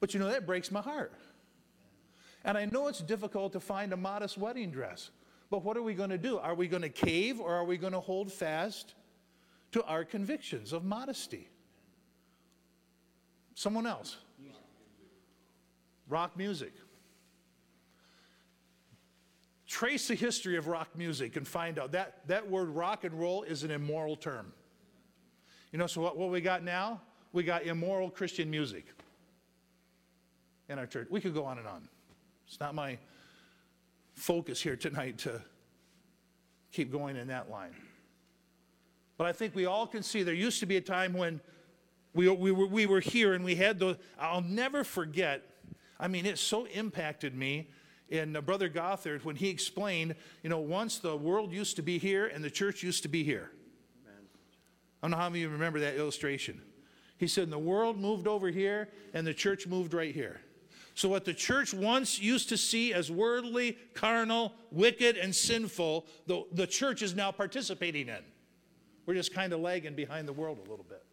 But 0.00 0.12
you 0.12 0.20
know, 0.20 0.28
that 0.28 0.46
breaks 0.46 0.70
my 0.70 0.80
heart. 0.80 1.12
And 2.44 2.58
I 2.58 2.66
know 2.66 2.88
it's 2.88 3.00
difficult 3.00 3.52
to 3.52 3.60
find 3.60 3.92
a 3.92 3.96
modest 3.96 4.36
wedding 4.36 4.70
dress. 4.70 5.10
But 5.50 5.64
what 5.64 5.76
are 5.76 5.82
we 5.82 5.94
going 5.94 6.10
to 6.10 6.18
do? 6.18 6.38
Are 6.38 6.54
we 6.54 6.68
going 6.68 6.82
to 6.82 6.88
cave 6.88 7.40
or 7.40 7.54
are 7.54 7.64
we 7.64 7.76
going 7.76 7.92
to 7.92 8.00
hold 8.00 8.32
fast 8.32 8.94
to 9.72 9.82
our 9.84 10.04
convictions 10.04 10.72
of 10.72 10.84
modesty? 10.84 11.48
Someone 13.56 13.86
else. 13.86 14.18
Rock 16.08 16.36
music. 16.36 16.74
Trace 19.66 20.08
the 20.08 20.14
history 20.14 20.58
of 20.58 20.68
rock 20.68 20.90
music 20.94 21.36
and 21.36 21.48
find 21.48 21.78
out 21.78 21.90
that 21.92 22.20
that 22.28 22.48
word 22.48 22.68
rock 22.68 23.04
and 23.04 23.18
roll 23.18 23.42
is 23.44 23.64
an 23.64 23.70
immoral 23.70 24.14
term. 24.14 24.52
You 25.72 25.78
know, 25.78 25.86
so 25.86 26.02
what, 26.02 26.18
what 26.18 26.30
we 26.30 26.42
got 26.42 26.62
now? 26.62 27.00
We 27.32 27.44
got 27.44 27.64
immoral 27.64 28.10
Christian 28.10 28.50
music 28.50 28.84
in 30.68 30.78
our 30.78 30.86
church. 30.86 31.08
We 31.10 31.22
could 31.22 31.34
go 31.34 31.44
on 31.46 31.58
and 31.58 31.66
on. 31.66 31.88
It's 32.46 32.60
not 32.60 32.74
my 32.74 32.98
focus 34.12 34.60
here 34.60 34.76
tonight 34.76 35.16
to 35.18 35.40
keep 36.72 36.92
going 36.92 37.16
in 37.16 37.28
that 37.28 37.50
line. 37.50 37.74
But 39.16 39.26
I 39.26 39.32
think 39.32 39.54
we 39.54 39.64
all 39.64 39.86
can 39.86 40.02
see 40.02 40.22
there 40.22 40.34
used 40.34 40.60
to 40.60 40.66
be 40.66 40.76
a 40.76 40.80
time 40.82 41.14
when 41.14 41.40
we, 42.16 42.28
we, 42.28 42.50
were, 42.50 42.66
we 42.66 42.86
were 42.86 43.00
here 43.00 43.34
and 43.34 43.44
we 43.44 43.54
had 43.54 43.78
those. 43.78 43.96
I'll 44.18 44.40
never 44.40 44.82
forget. 44.82 45.42
I 46.00 46.08
mean, 46.08 46.26
it 46.26 46.38
so 46.38 46.64
impacted 46.66 47.34
me 47.34 47.68
in 48.08 48.34
uh, 48.36 48.40
Brother 48.40 48.68
Gothard 48.68 49.24
when 49.24 49.36
he 49.36 49.48
explained, 49.48 50.14
you 50.42 50.50
know, 50.50 50.58
once 50.58 50.98
the 50.98 51.16
world 51.16 51.52
used 51.52 51.76
to 51.76 51.82
be 51.82 51.98
here 51.98 52.26
and 52.26 52.42
the 52.42 52.50
church 52.50 52.82
used 52.82 53.02
to 53.02 53.08
be 53.08 53.22
here. 53.22 53.50
I 54.06 55.08
don't 55.08 55.10
know 55.10 55.18
how 55.18 55.28
many 55.28 55.44
of 55.44 55.50
you 55.50 55.52
remember 55.52 55.78
that 55.80 55.96
illustration. 55.96 56.62
He 57.18 57.26
said, 57.26 57.50
the 57.50 57.58
world 57.58 57.98
moved 57.98 58.26
over 58.26 58.48
here 58.48 58.88
and 59.14 59.26
the 59.26 59.34
church 59.34 59.66
moved 59.66 59.94
right 59.94 60.14
here. 60.14 60.40
So, 60.94 61.10
what 61.10 61.26
the 61.26 61.34
church 61.34 61.74
once 61.74 62.18
used 62.18 62.48
to 62.48 62.56
see 62.56 62.94
as 62.94 63.10
worldly, 63.10 63.76
carnal, 63.92 64.54
wicked, 64.70 65.18
and 65.18 65.34
sinful, 65.34 66.06
the, 66.26 66.44
the 66.52 66.66
church 66.66 67.02
is 67.02 67.14
now 67.14 67.30
participating 67.30 68.08
in. 68.08 68.24
We're 69.04 69.14
just 69.14 69.34
kind 69.34 69.52
of 69.52 69.60
lagging 69.60 69.94
behind 69.94 70.26
the 70.26 70.32
world 70.32 70.58
a 70.66 70.70
little 70.70 70.86
bit. 70.88 71.05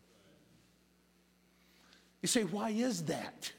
You 2.23 2.27
say, 2.27 2.45
why 2.45 2.69
is 2.69 3.03
that? 3.03 3.51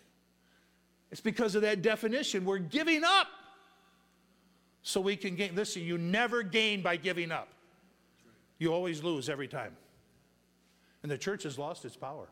It's 1.13 1.21
because 1.21 1.55
of 1.55 1.63
that 1.63 1.83
definition. 1.83 2.45
We're 2.45 2.59
giving 2.59 3.05
up 3.05 3.29
so 4.83 5.01
we 5.01 5.17
can 5.17 5.37
gain. 5.37 5.55
Listen, 5.55 5.83
you 5.83 5.99
never 5.99 6.43
gain 6.43 6.83
by 6.83 6.97
giving 6.97 7.31
up, 7.31 7.49
you 8.59 8.73
always 8.73 9.05
lose 9.05 9.29
every 9.29 9.47
time. 9.47 9.77
And 11.03 11.13
the 11.13 11.19
church 11.19 11.43
has 11.43 11.59
lost 11.59 11.85
its 11.85 11.95
power. 11.95 12.27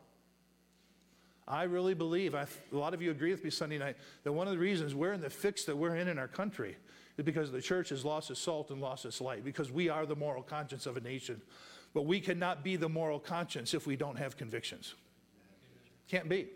I 1.47 1.63
really 1.63 1.93
believe, 1.93 2.33
I, 2.33 2.47
a 2.71 2.75
lot 2.75 2.95
of 2.95 3.01
you 3.01 3.11
agree 3.11 3.31
with 3.31 3.43
me 3.43 3.51
Sunday 3.51 3.77
night, 3.77 3.95
that 4.23 4.31
one 4.31 4.47
of 4.47 4.53
the 4.53 4.59
reasons 4.59 4.95
we're 4.95 5.13
in 5.13 5.21
the 5.21 5.29
fix 5.29 5.65
that 5.65 5.77
we're 5.77 5.95
in 5.95 6.07
in 6.07 6.17
our 6.17 6.27
country 6.27 6.77
is 7.17 7.25
because 7.25 7.51
the 7.51 7.61
church 7.61 7.89
has 7.89 8.03
lost 8.03 8.31
its 8.31 8.39
salt 8.39 8.71
and 8.71 8.81
lost 8.81 9.05
its 9.05 9.21
light, 9.21 9.45
because 9.45 9.71
we 9.71 9.87
are 9.87 10.07
the 10.07 10.15
moral 10.15 10.41
conscience 10.41 10.87
of 10.87 10.97
a 10.97 11.01
nation. 11.01 11.41
But 11.93 12.07
we 12.07 12.19
cannot 12.19 12.63
be 12.63 12.75
the 12.75 12.89
moral 12.89 13.19
conscience 13.19 13.75
if 13.75 13.85
we 13.85 13.95
don't 13.95 14.17
have 14.17 14.35
convictions. 14.35 14.95
Can't 16.09 16.29
be. 16.29 16.47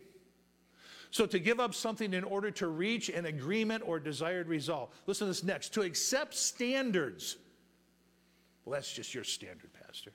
So, 1.10 1.26
to 1.26 1.40
give 1.40 1.60
up 1.60 1.74
something 1.74 2.14
in 2.14 2.24
order 2.24 2.52
to 2.52 2.68
reach 2.68 3.10
an 3.10 3.26
agreement 3.26 3.84
or 3.86 4.00
desired 4.00 4.48
result. 4.48 4.94
Listen 5.06 5.26
to 5.26 5.30
this 5.30 5.44
next. 5.44 5.74
To 5.76 5.82
accept 5.82 6.34
standards. 6.36 7.38
Well, 8.66 8.74
that's 8.74 8.92
just 8.92 9.14
your 9.14 9.24
standard, 9.24 9.72
Pastor. 9.86 10.12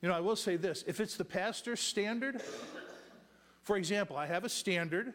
You 0.00 0.08
know, 0.08 0.14
I 0.14 0.20
will 0.20 0.36
say 0.36 0.56
this 0.56 0.84
if 0.86 1.00
it's 1.00 1.16
the 1.16 1.24
pastor's 1.24 1.80
standard, 1.80 2.40
for 3.62 3.76
example, 3.76 4.16
I 4.16 4.26
have 4.26 4.44
a 4.44 4.48
standard 4.48 5.12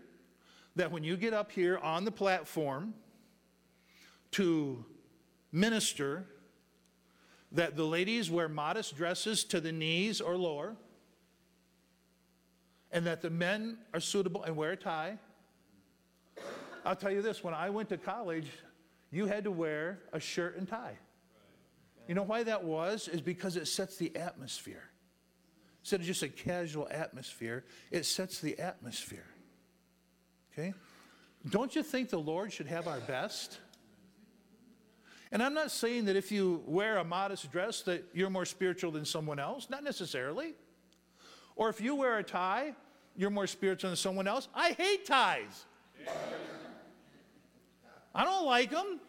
that 0.76 0.92
when 0.92 1.04
you 1.04 1.16
get 1.16 1.34
up 1.34 1.52
here 1.52 1.78
on 1.78 2.04
the 2.04 2.12
platform 2.12 2.94
to 4.32 4.84
minister, 5.52 6.26
that 7.52 7.78
the 7.78 7.86
ladies 7.86 8.30
wear 8.30 8.50
modest 8.50 8.98
dresses 8.98 9.44
to 9.46 9.62
the 9.62 9.72
knees 9.72 10.20
or 10.20 10.36
lower 10.36 10.76
and 12.94 13.06
that 13.08 13.22
the 13.22 13.30
men 13.30 13.78
are 13.94 14.00
suitable 14.00 14.44
and 14.44 14.56
wear 14.56 14.72
a 14.72 14.78
tie. 14.78 15.18
I'll 16.86 16.96
tell 16.96 17.12
you 17.12 17.22
this 17.22 17.44
when 17.44 17.54
I 17.54 17.70
went 17.70 17.90
to 17.90 17.98
college, 17.98 18.48
you 19.12 19.26
had 19.26 19.44
to 19.46 19.52
wear 19.52 20.00
a 20.14 20.20
shirt 20.20 20.58
and 20.58 20.68
tie. 20.68 20.98
You 22.08 22.16
know 22.16 22.24
why 22.24 22.44
that 22.44 22.64
was? 22.64 23.08
Is 23.08 23.22
because 23.22 23.58
it 23.58 23.68
sets 23.68 23.98
the 23.98 24.16
atmosphere. 24.16 24.84
Instead 25.82 26.02
of 26.02 26.06
just 26.06 26.24
a 26.24 26.30
casual 26.30 26.88
atmosphere, 26.90 27.66
it 27.92 28.06
sets 28.06 28.40
the 28.40 28.58
atmosphere. 28.60 29.26
Okay? 30.54 30.74
Don't 31.50 31.76
you 31.76 31.84
think 31.84 32.10
the 32.10 32.20
Lord 32.20 32.54
should 32.54 32.68
have 32.68 32.88
our 32.88 33.00
best? 33.00 33.58
And 35.32 35.42
I'm 35.42 35.54
not 35.54 35.72
saying 35.72 36.06
that 36.06 36.16
if 36.16 36.32
you 36.32 36.64
wear 36.68 36.98
a 36.98 37.04
modest 37.04 37.52
dress 37.52 37.82
that 37.82 38.06
you're 38.14 38.30
more 38.30 38.46
spiritual 38.46 38.92
than 38.92 39.04
someone 39.04 39.40
else, 39.40 39.68
not 39.70 39.84
necessarily. 39.84 40.54
Or 41.56 41.70
if 41.70 41.82
you 41.82 41.96
wear 41.96 42.18
a 42.18 42.24
tie, 42.24 42.76
you're 43.15 43.29
more 43.29 43.48
spiritual 43.48 43.89
than 43.89 43.98
someone 43.98 44.27
else. 44.27 44.48
I 44.53 44.72
hate 44.72 45.05
ties. 45.05 45.65
I 48.15 48.24
don't 48.24 48.46
like 48.46 48.72
them. 48.72 49.00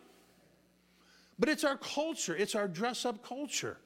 But 1.39 1.49
it's 1.49 1.65
our 1.65 1.77
culture, 1.77 2.37
it's 2.37 2.55
our 2.55 2.69
dress 2.69 3.05
up 3.05 3.27
culture. 3.27 3.77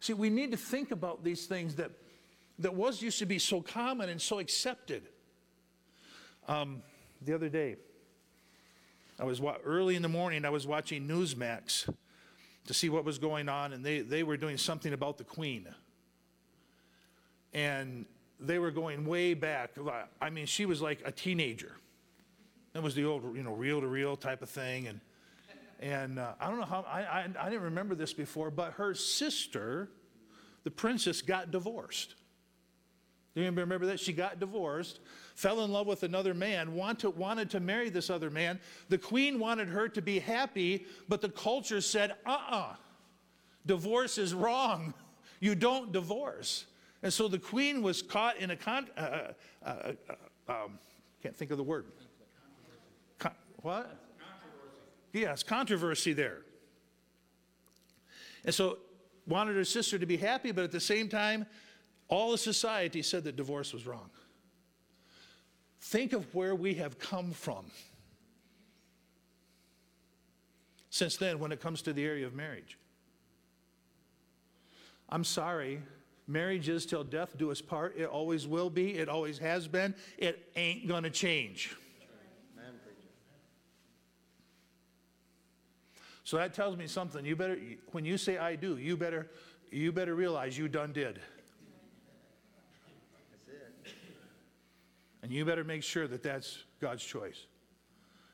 See, 0.00 0.12
we 0.12 0.30
need 0.30 0.52
to 0.52 0.56
think 0.56 0.92
about 0.92 1.24
these 1.24 1.46
things 1.46 1.74
that, 1.76 1.90
that 2.60 2.74
was 2.74 3.02
used 3.02 3.18
to 3.18 3.26
be 3.26 3.40
so 3.40 3.60
common 3.60 4.08
and 4.08 4.22
so 4.22 4.38
accepted. 4.38 5.02
Um, 6.46 6.82
the 7.22 7.34
other 7.34 7.48
day, 7.48 7.74
I 9.18 9.24
was 9.24 9.40
wa- 9.40 9.56
early 9.64 9.96
in 9.96 10.02
the 10.02 10.08
morning, 10.08 10.44
I 10.44 10.50
was 10.50 10.64
watching 10.64 11.08
Newsmax 11.08 11.92
to 12.66 12.74
see 12.74 12.88
what 12.88 13.04
was 13.04 13.18
going 13.18 13.48
on, 13.48 13.72
and 13.72 13.84
they, 13.84 14.00
they 14.00 14.22
were 14.22 14.36
doing 14.36 14.58
something 14.58 14.92
about 14.92 15.18
the 15.18 15.24
Queen. 15.24 15.66
And 17.56 18.04
they 18.38 18.58
were 18.58 18.70
going 18.70 19.06
way 19.06 19.32
back. 19.32 19.70
I 20.20 20.28
mean, 20.28 20.44
she 20.44 20.66
was 20.66 20.82
like 20.82 21.00
a 21.06 21.10
teenager. 21.10 21.72
That 22.74 22.82
was 22.82 22.94
the 22.94 23.06
old, 23.06 23.34
you 23.34 23.42
know, 23.42 23.54
reel 23.54 23.80
to 23.80 23.86
reel 23.86 24.14
type 24.14 24.42
of 24.42 24.50
thing. 24.50 24.88
And, 24.88 25.00
and 25.80 26.18
uh, 26.18 26.34
I 26.38 26.50
don't 26.50 26.60
know 26.60 26.66
how, 26.66 26.84
I, 26.86 27.00
I, 27.00 27.28
I 27.40 27.48
didn't 27.48 27.64
remember 27.64 27.94
this 27.94 28.12
before, 28.12 28.50
but 28.50 28.74
her 28.74 28.92
sister, 28.92 29.88
the 30.64 30.70
princess, 30.70 31.22
got 31.22 31.50
divorced. 31.50 32.14
Do 33.34 33.40
you 33.40 33.50
remember 33.50 33.86
that? 33.86 34.00
She 34.00 34.12
got 34.12 34.38
divorced, 34.38 35.00
fell 35.34 35.64
in 35.64 35.72
love 35.72 35.86
with 35.86 36.02
another 36.02 36.34
man, 36.34 36.74
wanted, 36.74 37.16
wanted 37.16 37.48
to 37.50 37.60
marry 37.60 37.88
this 37.88 38.10
other 38.10 38.28
man. 38.28 38.60
The 38.90 38.98
queen 38.98 39.38
wanted 39.38 39.68
her 39.68 39.88
to 39.88 40.02
be 40.02 40.18
happy, 40.18 40.84
but 41.08 41.22
the 41.22 41.30
culture 41.30 41.80
said, 41.80 42.16
uh 42.26 42.32
uh-uh, 42.32 42.56
uh, 42.56 42.74
divorce 43.64 44.18
is 44.18 44.34
wrong. 44.34 44.92
You 45.38 45.54
don't 45.54 45.92
divorce. 45.92 46.64
And 47.02 47.12
so 47.12 47.28
the 47.28 47.38
queen 47.38 47.82
was 47.82 48.02
caught 48.02 48.38
in 48.38 48.50
a 48.50 48.56
con, 48.56 48.88
uh, 48.96 49.00
uh, 49.00 49.32
uh, 49.64 49.92
uh 50.08 50.14
um, 50.48 50.78
can't 51.22 51.36
think 51.36 51.50
of 51.50 51.56
the 51.56 51.64
word. 51.64 51.86
What? 53.62 53.98
Controversy. 54.18 54.78
Yes, 55.12 55.42
controversy 55.42 56.12
there. 56.12 56.42
And 58.44 58.54
so 58.54 58.78
wanted 59.26 59.56
her 59.56 59.64
sister 59.64 59.98
to 59.98 60.06
be 60.06 60.16
happy, 60.16 60.52
but 60.52 60.62
at 60.62 60.70
the 60.70 60.78
same 60.78 61.08
time, 61.08 61.46
all 62.08 62.32
of 62.32 62.38
society 62.38 63.02
said 63.02 63.24
that 63.24 63.34
divorce 63.34 63.72
was 63.72 63.86
wrong. 63.86 64.08
Think 65.80 66.12
of 66.12 66.32
where 66.32 66.54
we 66.54 66.74
have 66.74 66.98
come 66.98 67.32
from 67.32 67.66
since 70.90 71.16
then 71.16 71.38
when 71.38 71.50
it 71.50 71.60
comes 71.60 71.82
to 71.82 71.92
the 71.92 72.04
area 72.04 72.26
of 72.26 72.34
marriage. 72.34 72.78
I'm 75.08 75.24
sorry, 75.24 75.82
marriage 76.26 76.68
is 76.68 76.86
till 76.86 77.04
death 77.04 77.36
do 77.36 77.50
us 77.50 77.60
part. 77.60 77.96
It 77.96 78.06
always 78.06 78.46
will 78.46 78.70
be, 78.70 78.94
it 78.94 79.08
always 79.08 79.38
has 79.38 79.68
been. 79.68 79.94
It 80.18 80.50
ain't 80.56 80.88
gonna 80.88 81.10
change. 81.10 81.76
So 86.26 86.38
that 86.38 86.54
tells 86.54 86.76
me 86.76 86.88
something. 86.88 87.24
You 87.24 87.36
better, 87.36 87.56
when 87.92 88.04
you 88.04 88.18
say 88.18 88.36
I 88.36 88.56
do, 88.56 88.78
you 88.78 88.96
better, 88.96 89.30
you 89.70 89.92
better 89.92 90.12
realize 90.12 90.58
you 90.58 90.66
done 90.66 90.92
did. 90.92 91.20
That's 93.30 93.48
it. 93.86 93.94
And 95.22 95.30
you 95.30 95.44
better 95.44 95.62
make 95.62 95.84
sure 95.84 96.08
that 96.08 96.24
that's 96.24 96.64
God's 96.80 97.04
choice. 97.04 97.46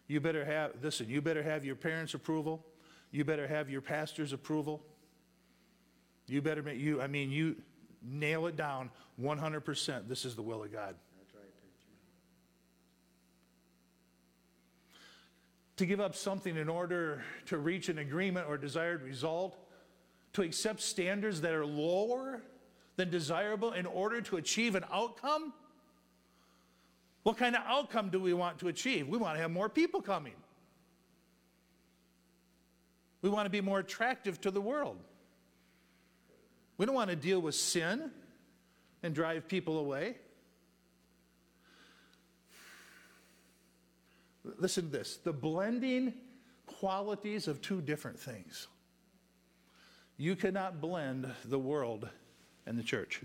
You 0.06 0.20
better 0.20 0.42
have, 0.42 0.72
listen, 0.82 1.10
you 1.10 1.20
better 1.20 1.42
have 1.42 1.66
your 1.66 1.74
parents' 1.76 2.14
approval. 2.14 2.64
You 3.10 3.26
better 3.26 3.46
have 3.46 3.68
your 3.68 3.82
pastor's 3.82 4.32
approval. 4.32 4.82
You 6.28 6.40
better 6.40 6.62
make, 6.62 6.78
you, 6.78 7.02
I 7.02 7.08
mean, 7.08 7.30
you 7.30 7.56
nail 8.04 8.46
it 8.46 8.56
down 8.56 8.90
100%. 9.20 10.08
This 10.08 10.24
is 10.24 10.34
the 10.34 10.42
will 10.42 10.62
of 10.62 10.72
God. 10.72 10.94
to 15.82 15.86
give 15.86 16.00
up 16.00 16.14
something 16.14 16.56
in 16.56 16.68
order 16.68 17.24
to 17.46 17.58
reach 17.58 17.88
an 17.88 17.98
agreement 17.98 18.46
or 18.48 18.56
desired 18.56 19.02
result, 19.02 19.58
to 20.32 20.42
accept 20.42 20.80
standards 20.80 21.40
that 21.40 21.52
are 21.52 21.66
lower 21.66 22.40
than 22.94 23.10
desirable 23.10 23.72
in 23.72 23.84
order 23.84 24.20
to 24.20 24.36
achieve 24.36 24.76
an 24.76 24.84
outcome? 24.92 25.52
What 27.24 27.36
kind 27.36 27.56
of 27.56 27.62
outcome 27.66 28.10
do 28.10 28.20
we 28.20 28.32
want 28.32 28.58
to 28.60 28.68
achieve? 28.68 29.08
We 29.08 29.18
want 29.18 29.36
to 29.36 29.40
have 29.40 29.50
more 29.50 29.68
people 29.68 30.00
coming. 30.00 30.34
We 33.20 33.28
want 33.28 33.46
to 33.46 33.50
be 33.50 33.60
more 33.60 33.78
attractive 33.80 34.40
to 34.42 34.50
the 34.50 34.60
world. 34.60 34.98
We 36.82 36.86
don't 36.86 36.96
want 36.96 37.10
to 37.10 37.16
deal 37.16 37.38
with 37.38 37.54
sin 37.54 38.10
and 39.04 39.14
drive 39.14 39.46
people 39.46 39.78
away. 39.78 40.16
Listen 44.58 44.86
to 44.86 44.90
this 44.90 45.18
the 45.18 45.32
blending 45.32 46.12
qualities 46.66 47.46
of 47.46 47.62
two 47.62 47.82
different 47.82 48.18
things. 48.18 48.66
You 50.16 50.34
cannot 50.34 50.80
blend 50.80 51.30
the 51.44 51.56
world 51.56 52.08
and 52.66 52.76
the 52.76 52.82
church. 52.82 53.20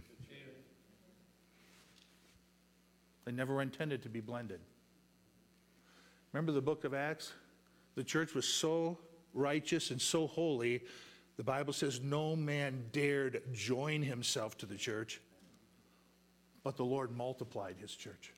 They 3.26 3.32
never 3.32 3.56
were 3.56 3.64
intended 3.64 4.04
to 4.04 4.10
be 4.10 4.22
blended. 4.22 4.60
Remember 6.32 6.52
the 6.52 6.62
book 6.62 6.84
of 6.84 6.94
Acts? 6.94 7.34
The 7.96 8.04
church 8.04 8.36
was 8.36 8.48
so 8.48 9.00
righteous 9.34 9.90
and 9.90 10.00
so 10.00 10.28
holy, 10.28 10.84
the 11.38 11.44
Bible 11.44 11.72
says 11.72 12.02
no 12.02 12.36
man 12.36 12.86
dared 12.92 13.42
join 13.54 14.02
himself 14.02 14.58
to 14.58 14.66
the 14.66 14.76
church, 14.76 15.22
but 16.64 16.76
the 16.76 16.84
Lord 16.84 17.16
multiplied 17.16 17.76
his 17.80 17.96
church. 17.96 18.34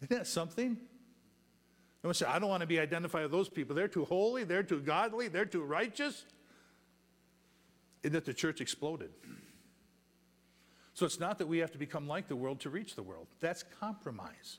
Isn't 0.00 0.16
that 0.16 0.26
something? 0.26 0.78
No 2.02 2.08
one 2.08 2.14
said, 2.14 2.28
I 2.28 2.38
don't 2.38 2.48
want 2.48 2.62
to 2.62 2.66
be 2.66 2.80
identified 2.80 3.22
with 3.22 3.32
those 3.32 3.48
people. 3.48 3.76
They're 3.76 3.88
too 3.88 4.06
holy, 4.06 4.44
they're 4.44 4.62
too 4.62 4.80
godly, 4.80 5.28
they're 5.28 5.44
too 5.44 5.62
righteous. 5.62 6.24
And 8.02 8.12
that 8.14 8.24
the 8.24 8.32
church 8.32 8.62
exploded. 8.62 9.10
So 10.94 11.04
it's 11.04 11.20
not 11.20 11.38
that 11.38 11.48
we 11.48 11.58
have 11.58 11.72
to 11.72 11.78
become 11.78 12.06
like 12.08 12.28
the 12.28 12.36
world 12.36 12.60
to 12.60 12.70
reach 12.70 12.94
the 12.94 13.02
world. 13.02 13.26
That's 13.40 13.64
compromise. 13.78 14.58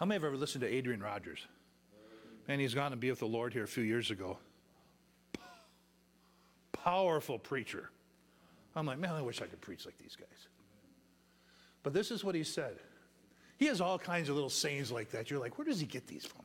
How 0.00 0.06
many 0.06 0.16
have 0.16 0.24
ever 0.24 0.36
listened 0.36 0.62
to 0.62 0.68
Adrian 0.68 1.00
Rogers? 1.00 1.46
Man, 2.48 2.58
he's 2.58 2.74
gone 2.74 2.90
to 2.90 2.96
be 2.96 3.10
with 3.10 3.20
the 3.20 3.28
Lord 3.28 3.52
here 3.52 3.62
a 3.62 3.68
few 3.68 3.84
years 3.84 4.10
ago 4.10 4.38
powerful 6.84 7.38
preacher. 7.38 7.90
I'm 8.74 8.86
like, 8.86 8.98
man, 8.98 9.14
I 9.14 9.22
wish 9.22 9.42
I 9.42 9.46
could 9.46 9.60
preach 9.60 9.84
like 9.84 9.98
these 9.98 10.16
guys. 10.16 10.48
But 11.82 11.92
this 11.92 12.10
is 12.10 12.24
what 12.24 12.34
he 12.34 12.44
said. 12.44 12.76
He 13.58 13.66
has 13.66 13.80
all 13.80 13.98
kinds 13.98 14.28
of 14.28 14.34
little 14.34 14.50
sayings 14.50 14.90
like 14.90 15.10
that. 15.10 15.30
You're 15.30 15.40
like, 15.40 15.58
where 15.58 15.64
does 15.64 15.80
he 15.80 15.86
get 15.86 16.06
these 16.06 16.24
from? 16.24 16.44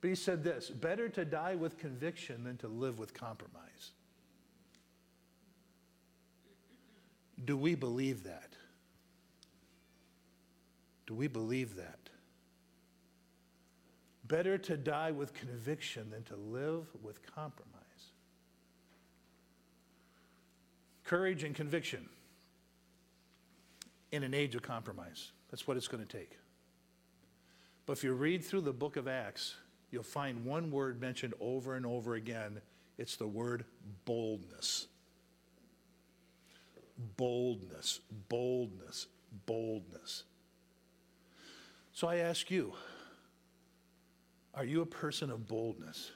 But 0.00 0.08
he 0.08 0.16
said 0.16 0.44
this 0.44 0.68
better 0.68 1.08
to 1.10 1.24
die 1.24 1.54
with 1.54 1.78
conviction 1.78 2.44
than 2.44 2.56
to 2.58 2.68
live 2.68 2.98
with 2.98 3.14
compromise. 3.14 3.92
Do 7.44 7.56
we 7.56 7.74
believe 7.74 8.24
that? 8.24 8.50
Do 11.06 11.14
we 11.14 11.28
believe 11.28 11.76
that? 11.76 11.98
Better 14.26 14.58
to 14.58 14.76
die 14.76 15.12
with 15.12 15.34
conviction 15.34 16.10
than 16.10 16.24
to 16.24 16.36
live 16.36 16.86
with 17.02 17.24
compromise. 17.34 17.76
courage 21.06 21.44
and 21.44 21.54
conviction 21.54 22.08
in 24.12 24.22
an 24.22 24.34
age 24.34 24.54
of 24.54 24.62
compromise. 24.62 25.32
That's 25.50 25.66
what 25.66 25.76
it's 25.76 25.88
going 25.88 26.04
to 26.04 26.18
take. 26.18 26.36
But 27.86 27.94
if 27.94 28.04
you 28.04 28.12
read 28.12 28.44
through 28.44 28.62
the 28.62 28.72
book 28.72 28.96
of 28.96 29.06
Acts, 29.06 29.54
you'll 29.90 30.02
find 30.02 30.44
one 30.44 30.70
word 30.70 31.00
mentioned 31.00 31.34
over 31.40 31.76
and 31.76 31.86
over 31.86 32.14
again. 32.14 32.60
It's 32.98 33.16
the 33.16 33.26
word 33.26 33.64
boldness. 34.04 34.88
Boldness, 37.16 38.00
boldness, 38.28 39.06
boldness. 39.46 40.24
So 41.96 42.08
I 42.08 42.16
ask 42.16 42.50
you, 42.50 42.74
are 44.52 44.66
you 44.66 44.82
a 44.82 44.86
person 44.86 45.30
of 45.30 45.48
boldness? 45.48 46.10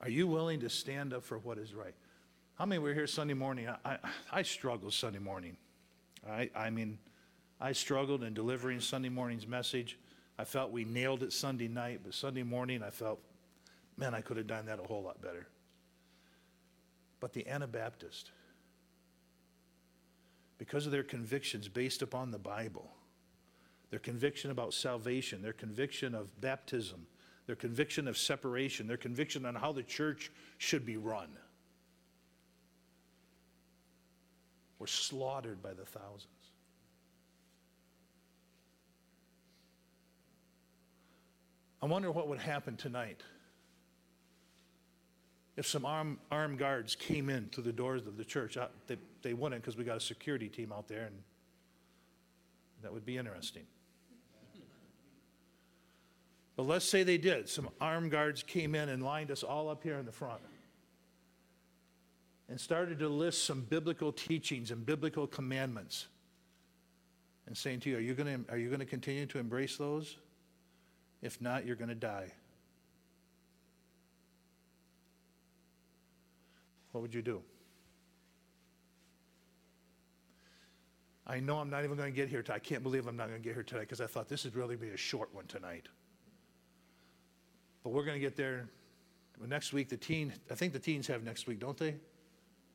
Are 0.00 0.08
you 0.08 0.26
willing 0.26 0.60
to 0.60 0.70
stand 0.70 1.12
up 1.12 1.22
for 1.24 1.36
what 1.36 1.58
is 1.58 1.74
right? 1.74 1.92
How 2.54 2.64
many 2.64 2.78
were 2.78 2.94
here 2.94 3.06
Sunday 3.06 3.34
morning? 3.34 3.68
I, 3.68 3.76
I, 3.84 3.98
I 4.32 4.42
struggled 4.42 4.94
Sunday 4.94 5.18
morning. 5.18 5.58
I, 6.26 6.48
I 6.56 6.70
mean, 6.70 6.96
I 7.60 7.72
struggled 7.72 8.22
in 8.22 8.32
delivering 8.32 8.80
Sunday 8.80 9.10
morning's 9.10 9.46
message. 9.46 9.98
I 10.38 10.44
felt 10.44 10.72
we 10.72 10.86
nailed 10.86 11.22
it 11.22 11.30
Sunday 11.30 11.68
night, 11.68 12.00
but 12.02 12.14
Sunday 12.14 12.44
morning 12.44 12.82
I 12.82 12.88
felt, 12.88 13.20
man, 13.98 14.14
I 14.14 14.22
could 14.22 14.38
have 14.38 14.46
done 14.46 14.64
that 14.64 14.78
a 14.78 14.84
whole 14.84 15.02
lot 15.02 15.20
better. 15.20 15.46
But 17.20 17.34
the 17.34 17.46
Anabaptist, 17.46 18.30
because 20.56 20.86
of 20.86 20.92
their 20.92 21.02
convictions 21.02 21.68
based 21.68 22.00
upon 22.00 22.30
the 22.30 22.38
Bible, 22.38 22.90
their 23.94 24.00
conviction 24.00 24.50
about 24.50 24.74
salvation, 24.74 25.40
their 25.40 25.52
conviction 25.52 26.16
of 26.16 26.40
baptism, 26.40 27.06
their 27.46 27.54
conviction 27.54 28.08
of 28.08 28.18
separation, 28.18 28.88
their 28.88 28.96
conviction 28.96 29.46
on 29.46 29.54
how 29.54 29.70
the 29.70 29.84
church 29.84 30.32
should 30.58 30.84
be 30.84 30.96
run, 30.96 31.28
were 34.80 34.88
slaughtered 34.88 35.62
by 35.62 35.72
the 35.72 35.84
thousands. 35.84 36.26
I 41.80 41.86
wonder 41.86 42.10
what 42.10 42.26
would 42.26 42.40
happen 42.40 42.76
tonight 42.76 43.22
if 45.56 45.68
some 45.68 45.86
armed, 45.86 46.18
armed 46.32 46.58
guards 46.58 46.96
came 46.96 47.30
in 47.30 47.48
to 47.50 47.62
the 47.62 47.72
doors 47.72 48.08
of 48.08 48.16
the 48.16 48.24
church. 48.24 48.56
Uh, 48.56 48.66
They, 48.88 48.96
they 49.22 49.34
wouldn't 49.34 49.62
because 49.62 49.76
we 49.76 49.84
got 49.84 49.98
a 49.98 50.00
security 50.00 50.48
team 50.48 50.72
out 50.72 50.88
there, 50.88 51.04
and 51.04 51.14
that 52.82 52.92
would 52.92 53.06
be 53.06 53.16
interesting. 53.16 53.62
But 56.56 56.64
let's 56.64 56.84
say 56.84 57.02
they 57.02 57.18
did. 57.18 57.48
Some 57.48 57.68
armed 57.80 58.10
guards 58.10 58.42
came 58.42 58.74
in 58.74 58.88
and 58.88 59.02
lined 59.02 59.30
us 59.30 59.42
all 59.42 59.68
up 59.68 59.82
here 59.82 59.98
in 59.98 60.06
the 60.06 60.12
front 60.12 60.40
and 62.48 62.60
started 62.60 62.98
to 63.00 63.08
list 63.08 63.44
some 63.44 63.62
biblical 63.62 64.12
teachings 64.12 64.70
and 64.70 64.84
biblical 64.84 65.26
commandments 65.26 66.06
and 67.46 67.56
saying 67.56 67.80
to 67.80 67.90
you, 67.90 67.96
are 67.96 68.00
you 68.00 68.14
going 68.14 68.78
to, 68.78 68.84
continue 68.86 69.26
to 69.26 69.38
embrace 69.38 69.76
those? 69.76 70.16
If 71.22 71.40
not, 71.40 71.66
you're 71.66 71.76
going 71.76 71.88
to 71.88 71.94
die. 71.94 72.30
What 76.92 77.00
would 77.00 77.14
you 77.14 77.22
do? 77.22 77.42
I 81.26 81.40
know 81.40 81.58
I'm 81.58 81.70
not 81.70 81.84
even 81.84 81.96
going 81.96 82.12
to 82.12 82.16
get 82.16 82.28
here. 82.28 82.42
T- 82.42 82.52
I 82.52 82.58
can't 82.58 82.82
believe 82.82 83.06
I'm 83.06 83.16
not 83.16 83.28
going 83.28 83.40
to 83.40 83.44
get 83.44 83.54
here 83.54 83.62
today 83.62 83.80
because 83.80 84.00
I 84.00 84.06
thought 84.06 84.28
this 84.28 84.44
would 84.44 84.54
really 84.54 84.76
be 84.76 84.90
a 84.90 84.96
short 84.96 85.34
one 85.34 85.46
tonight. 85.46 85.88
But 87.84 87.92
we're 87.92 88.04
going 88.04 88.16
to 88.16 88.20
get 88.20 88.34
there 88.34 88.66
next 89.46 89.72
week. 89.72 89.90
The 89.90 89.96
teen, 89.96 90.32
I 90.50 90.54
think 90.54 90.72
the 90.72 90.78
teens 90.78 91.06
have 91.06 91.22
next 91.22 91.46
week, 91.46 91.60
don't 91.60 91.76
they? 91.76 91.94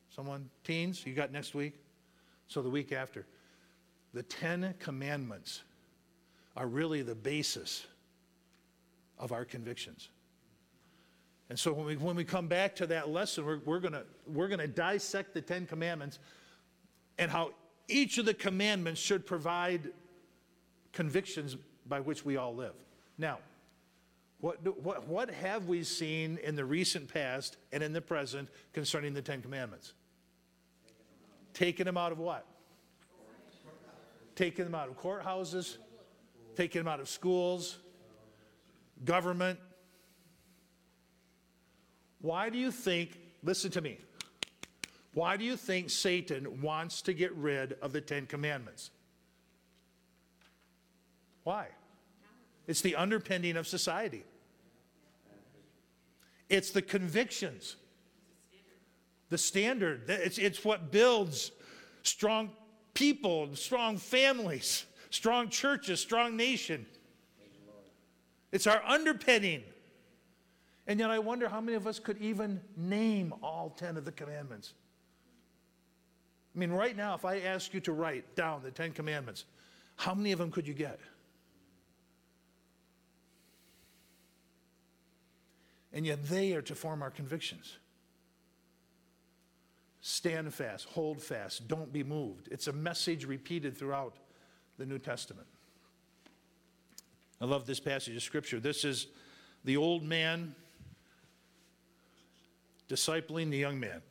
Someone? 0.08 0.48
Teens? 0.64 1.04
You 1.04 1.14
got 1.14 1.32
next 1.32 1.54
week? 1.54 1.74
So 2.46 2.62
the 2.62 2.70
week 2.70 2.92
after. 2.92 3.26
The 4.14 4.22
Ten 4.22 4.74
Commandments 4.78 5.62
are 6.56 6.66
really 6.66 7.02
the 7.02 7.14
basis 7.14 7.86
of 9.18 9.32
our 9.32 9.44
convictions. 9.44 10.08
And 11.48 11.58
so 11.58 11.72
when 11.72 11.86
we, 11.86 11.96
when 11.96 12.14
we 12.14 12.24
come 12.24 12.46
back 12.46 12.76
to 12.76 12.86
that 12.86 13.08
lesson, 13.08 13.44
we're, 13.44 13.58
we're 13.64 13.80
going 13.80 13.96
we're 14.26 14.48
to 14.48 14.68
dissect 14.68 15.34
the 15.34 15.40
Ten 15.40 15.66
Commandments 15.66 16.20
and 17.18 17.30
how 17.30 17.50
each 17.88 18.18
of 18.18 18.26
the 18.26 18.34
commandments 18.34 19.00
should 19.00 19.26
provide 19.26 19.90
convictions 20.92 21.56
by 21.86 21.98
which 21.98 22.24
we 22.24 22.36
all 22.36 22.54
live. 22.54 22.74
Now, 23.18 23.38
what, 24.40 24.64
do- 24.64 24.76
what, 24.82 25.06
what 25.06 25.30
have 25.30 25.66
we 25.66 25.82
seen 25.82 26.38
in 26.42 26.56
the 26.56 26.64
recent 26.64 27.12
past 27.12 27.56
and 27.72 27.82
in 27.82 27.92
the 27.92 28.00
present 28.00 28.48
concerning 28.72 29.14
the 29.14 29.22
Ten 29.22 29.42
Commandments? 29.42 29.92
Taking 31.52 31.84
them 31.84 31.96
out 31.96 32.12
of 32.12 32.18
what? 32.18 32.46
Taking 34.34 34.64
them 34.64 34.74
out 34.74 34.88
of 34.88 34.98
courthouses, 34.98 35.76
taking 36.56 36.80
them 36.80 36.88
out 36.88 37.00
of 37.00 37.08
schools, 37.08 37.78
government. 39.04 39.58
Why 42.22 42.48
do 42.48 42.58
you 42.58 42.70
think, 42.70 43.18
listen 43.42 43.70
to 43.72 43.80
me, 43.80 43.98
why 45.12 45.36
do 45.36 45.44
you 45.44 45.56
think 45.56 45.90
Satan 45.90 46.62
wants 46.62 47.02
to 47.02 47.12
get 47.12 47.34
rid 47.34 47.74
of 47.82 47.92
the 47.92 48.00
Ten 48.00 48.26
Commandments? 48.26 48.90
Why? 51.42 51.68
It's 52.66 52.80
the 52.80 52.94
underpinning 52.94 53.56
of 53.56 53.66
society. 53.66 54.22
It's 56.50 56.72
the 56.72 56.82
convictions, 56.82 57.76
the 59.30 59.38
standard. 59.38 60.02
It's, 60.08 60.36
it's 60.36 60.64
what 60.64 60.90
builds 60.90 61.52
strong 62.02 62.50
people, 62.92 63.54
strong 63.54 63.96
families, 63.96 64.84
strong 65.10 65.48
churches, 65.48 66.00
strong 66.00 66.36
nation. 66.36 66.84
It's 68.52 68.66
our 68.66 68.82
underpinning. 68.84 69.62
And 70.88 70.98
yet, 70.98 71.10
I 71.10 71.20
wonder 71.20 71.48
how 71.48 71.60
many 71.60 71.76
of 71.76 71.86
us 71.86 72.00
could 72.00 72.18
even 72.18 72.60
name 72.76 73.32
all 73.44 73.70
10 73.70 73.96
of 73.96 74.04
the 74.04 74.10
commandments. 74.10 74.74
I 76.54 76.58
mean, 76.58 76.72
right 76.72 76.96
now, 76.96 77.14
if 77.14 77.24
I 77.24 77.38
ask 77.40 77.72
you 77.72 77.80
to 77.80 77.92
write 77.92 78.34
down 78.34 78.62
the 78.64 78.72
Ten 78.72 78.90
Commandments, 78.90 79.44
how 79.94 80.14
many 80.14 80.32
of 80.32 80.40
them 80.40 80.50
could 80.50 80.66
you 80.66 80.74
get? 80.74 80.98
And 85.92 86.06
yet, 86.06 86.24
they 86.28 86.52
are 86.52 86.62
to 86.62 86.74
form 86.74 87.02
our 87.02 87.10
convictions. 87.10 87.76
Stand 90.00 90.52
fast, 90.54 90.86
hold 90.86 91.20
fast, 91.20 91.68
don't 91.68 91.92
be 91.92 92.02
moved. 92.02 92.48
It's 92.50 92.68
a 92.68 92.72
message 92.72 93.26
repeated 93.26 93.76
throughout 93.76 94.14
the 94.78 94.86
New 94.86 94.98
Testament. 94.98 95.46
I 97.40 97.44
love 97.44 97.66
this 97.66 97.80
passage 97.80 98.16
of 98.16 98.22
Scripture. 98.22 98.60
This 98.60 98.84
is 98.84 99.08
the 99.64 99.76
old 99.76 100.02
man 100.02 100.54
discipling 102.88 103.50
the 103.50 103.58
young 103.58 103.78
man. 103.78 104.02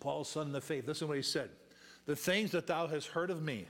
Paul's 0.00 0.28
son 0.28 0.48
of 0.48 0.52
the 0.52 0.60
faith. 0.60 0.86
Listen 0.86 1.06
to 1.06 1.08
what 1.10 1.16
he 1.16 1.22
said. 1.22 1.50
The 2.06 2.16
things 2.16 2.50
that 2.52 2.66
thou 2.66 2.88
hast 2.88 3.08
heard 3.08 3.30
of 3.30 3.42
me, 3.42 3.66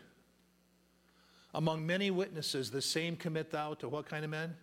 among 1.55 1.85
many 1.87 2.11
witnesses, 2.11 2.71
the 2.71 2.81
same 2.81 3.17
commit 3.17 3.51
thou 3.51 3.75
to 3.75 3.89
what 3.89 4.07
kind 4.07 4.25
of 4.25 4.31
men? 4.31 4.57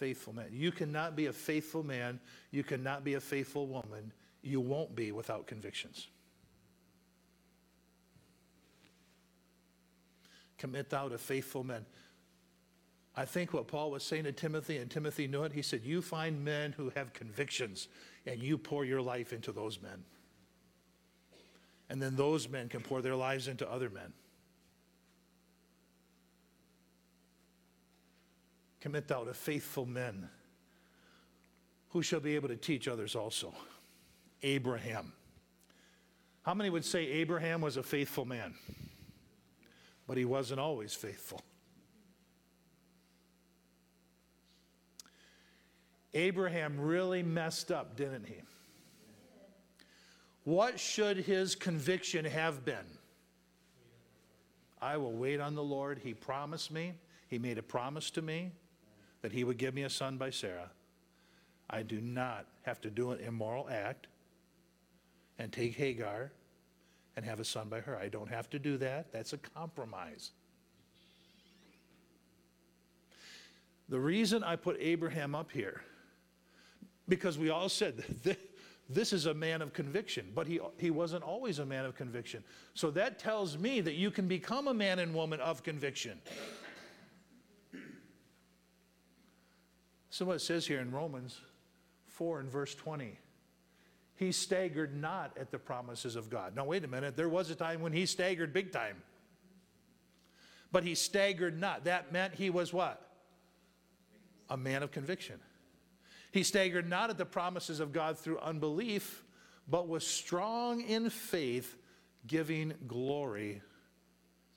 Faithful 0.00 0.32
men. 0.32 0.46
You 0.50 0.72
cannot 0.72 1.14
be 1.14 1.26
a 1.26 1.32
faithful 1.32 1.82
man. 1.82 2.20
You 2.50 2.64
cannot 2.64 3.04
be 3.04 3.14
a 3.14 3.20
faithful 3.20 3.66
woman. 3.66 4.14
You 4.40 4.58
won't 4.58 4.96
be 4.96 5.12
without 5.12 5.46
convictions. 5.46 6.08
Commit 10.56 10.88
thou 10.88 11.10
to 11.10 11.18
faithful 11.18 11.64
men. 11.64 11.84
I 13.14 13.26
think 13.26 13.52
what 13.52 13.68
Paul 13.68 13.90
was 13.90 14.02
saying 14.02 14.24
to 14.24 14.32
Timothy, 14.32 14.78
and 14.78 14.90
Timothy 14.90 15.26
knew 15.26 15.44
it, 15.44 15.52
he 15.52 15.60
said, 15.60 15.82
You 15.84 16.00
find 16.00 16.42
men 16.42 16.72
who 16.72 16.88
have 16.96 17.12
convictions, 17.12 17.88
and 18.24 18.42
you 18.42 18.56
pour 18.56 18.86
your 18.86 19.02
life 19.02 19.34
into 19.34 19.52
those 19.52 19.82
men. 19.82 20.02
And 21.90 22.00
then 22.00 22.16
those 22.16 22.48
men 22.48 22.70
can 22.70 22.80
pour 22.80 23.02
their 23.02 23.16
lives 23.16 23.48
into 23.48 23.70
other 23.70 23.90
men. 23.90 24.14
Commit 28.80 29.08
thou 29.08 29.24
to 29.24 29.34
faithful 29.34 29.84
men 29.84 30.28
who 31.90 32.02
shall 32.02 32.20
be 32.20 32.34
able 32.34 32.48
to 32.48 32.56
teach 32.56 32.88
others 32.88 33.14
also. 33.14 33.52
Abraham. 34.42 35.12
How 36.42 36.54
many 36.54 36.70
would 36.70 36.84
say 36.84 37.06
Abraham 37.06 37.60
was 37.60 37.76
a 37.76 37.82
faithful 37.82 38.24
man? 38.24 38.54
But 40.06 40.16
he 40.16 40.24
wasn't 40.24 40.60
always 40.60 40.94
faithful. 40.94 41.42
Abraham 46.14 46.80
really 46.80 47.22
messed 47.22 47.70
up, 47.70 47.96
didn't 47.96 48.26
he? 48.26 48.40
What 50.44 50.80
should 50.80 51.18
his 51.18 51.54
conviction 51.54 52.24
have 52.24 52.64
been? 52.64 52.86
I 54.80 54.96
will 54.96 55.12
wait 55.12 55.38
on 55.38 55.54
the 55.54 55.62
Lord. 55.62 56.00
He 56.02 56.14
promised 56.14 56.70
me, 56.72 56.94
he 57.28 57.38
made 57.38 57.58
a 57.58 57.62
promise 57.62 58.10
to 58.12 58.22
me 58.22 58.50
that 59.22 59.32
he 59.32 59.44
would 59.44 59.58
give 59.58 59.74
me 59.74 59.82
a 59.82 59.90
son 59.90 60.16
by 60.16 60.30
Sarah. 60.30 60.70
I 61.68 61.82
do 61.82 62.00
not 62.00 62.46
have 62.62 62.80
to 62.82 62.90
do 62.90 63.12
an 63.12 63.20
immoral 63.20 63.68
act 63.70 64.06
and 65.38 65.52
take 65.52 65.76
Hagar 65.76 66.32
and 67.16 67.24
have 67.24 67.40
a 67.40 67.44
son 67.44 67.68
by 67.68 67.80
her. 67.80 67.96
I 67.96 68.08
don't 68.08 68.28
have 68.28 68.50
to 68.50 68.58
do 68.58 68.76
that. 68.78 69.12
That's 69.12 69.32
a 69.32 69.38
compromise. 69.38 70.32
The 73.88 73.98
reason 73.98 74.44
I 74.44 74.56
put 74.56 74.76
Abraham 74.80 75.34
up 75.34 75.50
here, 75.50 75.82
because 77.08 77.38
we 77.38 77.50
all 77.50 77.68
said 77.68 78.04
th- 78.24 78.38
this 78.88 79.12
is 79.12 79.26
a 79.26 79.34
man 79.34 79.62
of 79.62 79.72
conviction, 79.72 80.32
but 80.34 80.46
he, 80.46 80.60
he 80.78 80.90
wasn't 80.90 81.22
always 81.22 81.60
a 81.60 81.66
man 81.66 81.84
of 81.84 81.94
conviction. 81.94 82.42
So 82.74 82.90
that 82.92 83.18
tells 83.18 83.56
me 83.56 83.80
that 83.80 83.94
you 83.94 84.10
can 84.10 84.26
become 84.26 84.68
a 84.68 84.74
man 84.74 84.98
and 84.98 85.14
woman 85.14 85.40
of 85.40 85.62
conviction. 85.62 86.20
So 90.10 90.24
what 90.24 90.36
it 90.36 90.40
says 90.40 90.66
here 90.66 90.80
in 90.80 90.90
Romans 90.90 91.40
4 92.08 92.40
and 92.40 92.50
verse 92.50 92.74
20. 92.74 93.16
He 94.16 94.32
staggered 94.32 94.94
not 94.94 95.38
at 95.38 95.50
the 95.50 95.58
promises 95.58 96.16
of 96.16 96.28
God. 96.28 96.54
Now, 96.54 96.66
wait 96.66 96.84
a 96.84 96.88
minute. 96.88 97.16
There 97.16 97.28
was 97.28 97.48
a 97.48 97.54
time 97.54 97.80
when 97.80 97.92
he 97.92 98.04
staggered 98.04 98.52
big 98.52 98.72
time. 98.72 98.96
But 100.72 100.84
he 100.84 100.94
staggered 100.94 101.58
not. 101.58 101.84
That 101.84 102.12
meant 102.12 102.34
he 102.34 102.50
was 102.50 102.72
what? 102.72 103.00
A 104.50 104.56
man 104.56 104.82
of 104.82 104.90
conviction. 104.90 105.40
He 106.32 106.42
staggered 106.42 106.88
not 106.88 107.08
at 107.10 107.18
the 107.18 107.24
promises 107.24 107.80
of 107.80 107.92
God 107.92 108.18
through 108.18 108.38
unbelief, 108.40 109.24
but 109.66 109.88
was 109.88 110.06
strong 110.06 110.82
in 110.82 111.08
faith, 111.08 111.76
giving 112.26 112.74
glory 112.86 113.62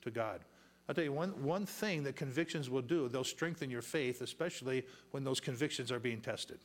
to 0.02 0.10
God. 0.10 0.40
I'll 0.88 0.94
tell 0.94 1.04
you 1.04 1.12
one, 1.12 1.30
one 1.42 1.64
thing 1.64 2.02
that 2.04 2.14
convictions 2.14 2.68
will 2.68 2.82
do, 2.82 3.08
they'll 3.08 3.24
strengthen 3.24 3.70
your 3.70 3.82
faith, 3.82 4.20
especially 4.20 4.84
when 5.12 5.24
those 5.24 5.40
convictions 5.40 5.90
are 5.90 5.98
being 5.98 6.20
tested. 6.20 6.58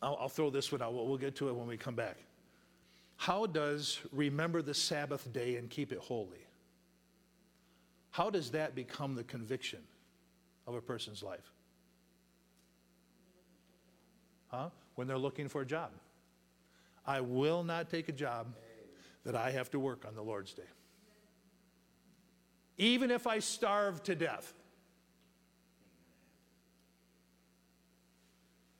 I'll, 0.00 0.16
I'll 0.20 0.28
throw 0.28 0.48
this 0.48 0.72
one 0.72 0.80
out. 0.80 0.94
We'll, 0.94 1.06
we'll 1.06 1.18
get 1.18 1.36
to 1.36 1.48
it 1.48 1.54
when 1.54 1.66
we 1.66 1.76
come 1.76 1.94
back. 1.94 2.16
How 3.16 3.46
does 3.46 3.98
remember 4.12 4.62
the 4.62 4.72
Sabbath 4.72 5.30
day 5.32 5.56
and 5.56 5.68
keep 5.68 5.92
it 5.92 5.98
holy? 5.98 6.46
How 8.10 8.30
does 8.30 8.50
that 8.52 8.74
become 8.74 9.14
the 9.14 9.24
conviction 9.24 9.80
of 10.66 10.74
a 10.74 10.80
person's 10.80 11.22
life? 11.22 11.52
Huh? 14.48 14.70
When 14.94 15.06
they're 15.06 15.18
looking 15.18 15.48
for 15.48 15.60
a 15.60 15.66
job. 15.66 15.90
I 17.04 17.20
will 17.20 17.62
not 17.62 17.90
take 17.90 18.08
a 18.08 18.12
job 18.12 18.54
that 19.24 19.34
I 19.34 19.50
have 19.50 19.70
to 19.72 19.78
work 19.78 20.04
on 20.06 20.14
the 20.14 20.22
Lord's 20.22 20.54
day. 20.54 20.62
Even 22.78 23.10
if 23.10 23.26
I 23.26 23.40
starve 23.40 24.02
to 24.04 24.14
death. 24.14 24.54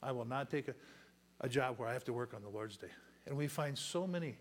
I 0.03 0.13
will 0.13 0.25
not 0.25 0.49
take 0.51 0.69
a, 0.69 0.75
a 1.41 1.49
job 1.49 1.79
where 1.79 1.89
I 1.89 1.93
have 1.93 2.05
to 2.05 2.13
work 2.13 2.33
on 2.33 2.43
the 2.43 2.49
Lord's 2.49 2.77
day. 2.77 2.91
And 3.27 3.37
we 3.37 3.49
find 3.49 3.77
so 3.77 4.07
many. 4.07 4.37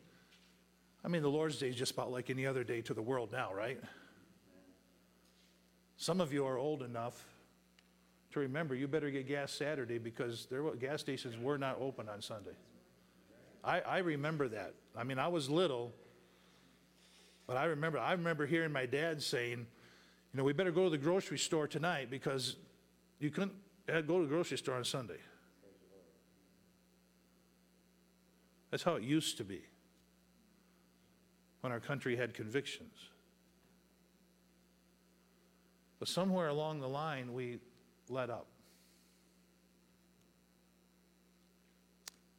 I 1.04 1.08
mean, 1.08 1.24
the 1.24 1.30
Lord's 1.30 1.58
day 1.58 1.70
is 1.70 1.76
just 1.76 1.92
about 1.92 2.12
like 2.12 2.30
any 2.30 2.46
other 2.46 2.64
day 2.64 2.82
to 2.82 2.94
the 2.94 3.02
world 3.02 3.32
now, 3.32 3.54
right? 3.54 3.80
Some 5.98 6.22
of 6.22 6.32
you 6.32 6.46
are 6.46 6.58
old 6.58 6.84
enough 6.84 7.26
to 8.32 8.40
remember 8.40 8.76
you 8.76 8.88
better 8.88 9.10
get 9.10 9.28
gas 9.28 9.52
Saturday 9.52 9.98
because 9.98 10.48
there 10.52 10.62
were, 10.62 10.76
gas 10.76 11.02
stations 11.02 11.36
were 11.38 11.58
not 11.58 11.80
open 11.82 12.08
on 12.08 12.22
Sunday. 12.22 12.56
I, 13.64 13.82
I 13.82 13.98
remember 14.00 14.48
that. 14.50 14.74
I 14.96 15.04
mean, 15.04 15.18
I 15.18 15.28
was 15.28 15.50
little, 15.50 15.94
but 17.48 17.58
I 17.58 17.66
remember 17.66 17.98
I 17.98 18.12
remember 18.12 18.46
hearing 18.46 18.72
my 18.72 18.86
dad 18.86 19.24
saying, 19.24 19.60
you 19.60 20.38
know, 20.38 20.44
we 20.44 20.54
better 20.54 20.72
go 20.72 20.84
to 20.84 20.90
the 20.90 20.98
grocery 20.98 21.40
store 21.40 21.68
tonight 21.68 22.10
because 22.12 22.58
you 23.20 23.32
couldn't 23.32 23.54
uh, 23.92 24.02
go 24.02 24.18
to 24.20 24.26
the 24.26 24.30
grocery 24.30 24.58
store 24.58 24.76
on 24.76 24.84
Sunday. 24.84 25.20
That's 28.70 28.84
how 28.84 28.96
it 28.96 29.04
used 29.04 29.38
to 29.38 29.46
be 29.46 29.62
when 31.62 31.72
our 31.72 31.80
country 31.80 32.18
had 32.18 32.34
convictions. 32.34 33.10
But 36.00 36.08
somewhere 36.08 36.50
along 36.50 36.82
the 36.82 36.88
line, 36.88 37.34
we 37.34 37.60
let 38.10 38.30
up. 38.30 38.48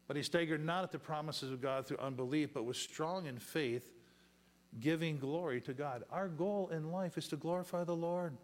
But 0.06 0.16
he 0.16 0.22
staggered 0.22 0.64
not 0.64 0.84
at 0.84 0.92
the 0.92 0.98
promises 0.98 1.50
of 1.50 1.60
God 1.60 1.86
through 1.86 1.98
unbelief, 1.98 2.54
but 2.54 2.64
was 2.64 2.78
strong 2.78 3.26
in 3.26 3.38
faith, 3.38 3.97
giving 4.80 5.18
glory 5.18 5.60
to 5.62 5.72
God. 5.72 6.04
Our 6.10 6.28
goal 6.28 6.70
in 6.72 6.92
life 6.92 7.18
is 7.18 7.28
to 7.28 7.36
glorify 7.36 7.84
the 7.84 7.96
Lord. 7.96 8.36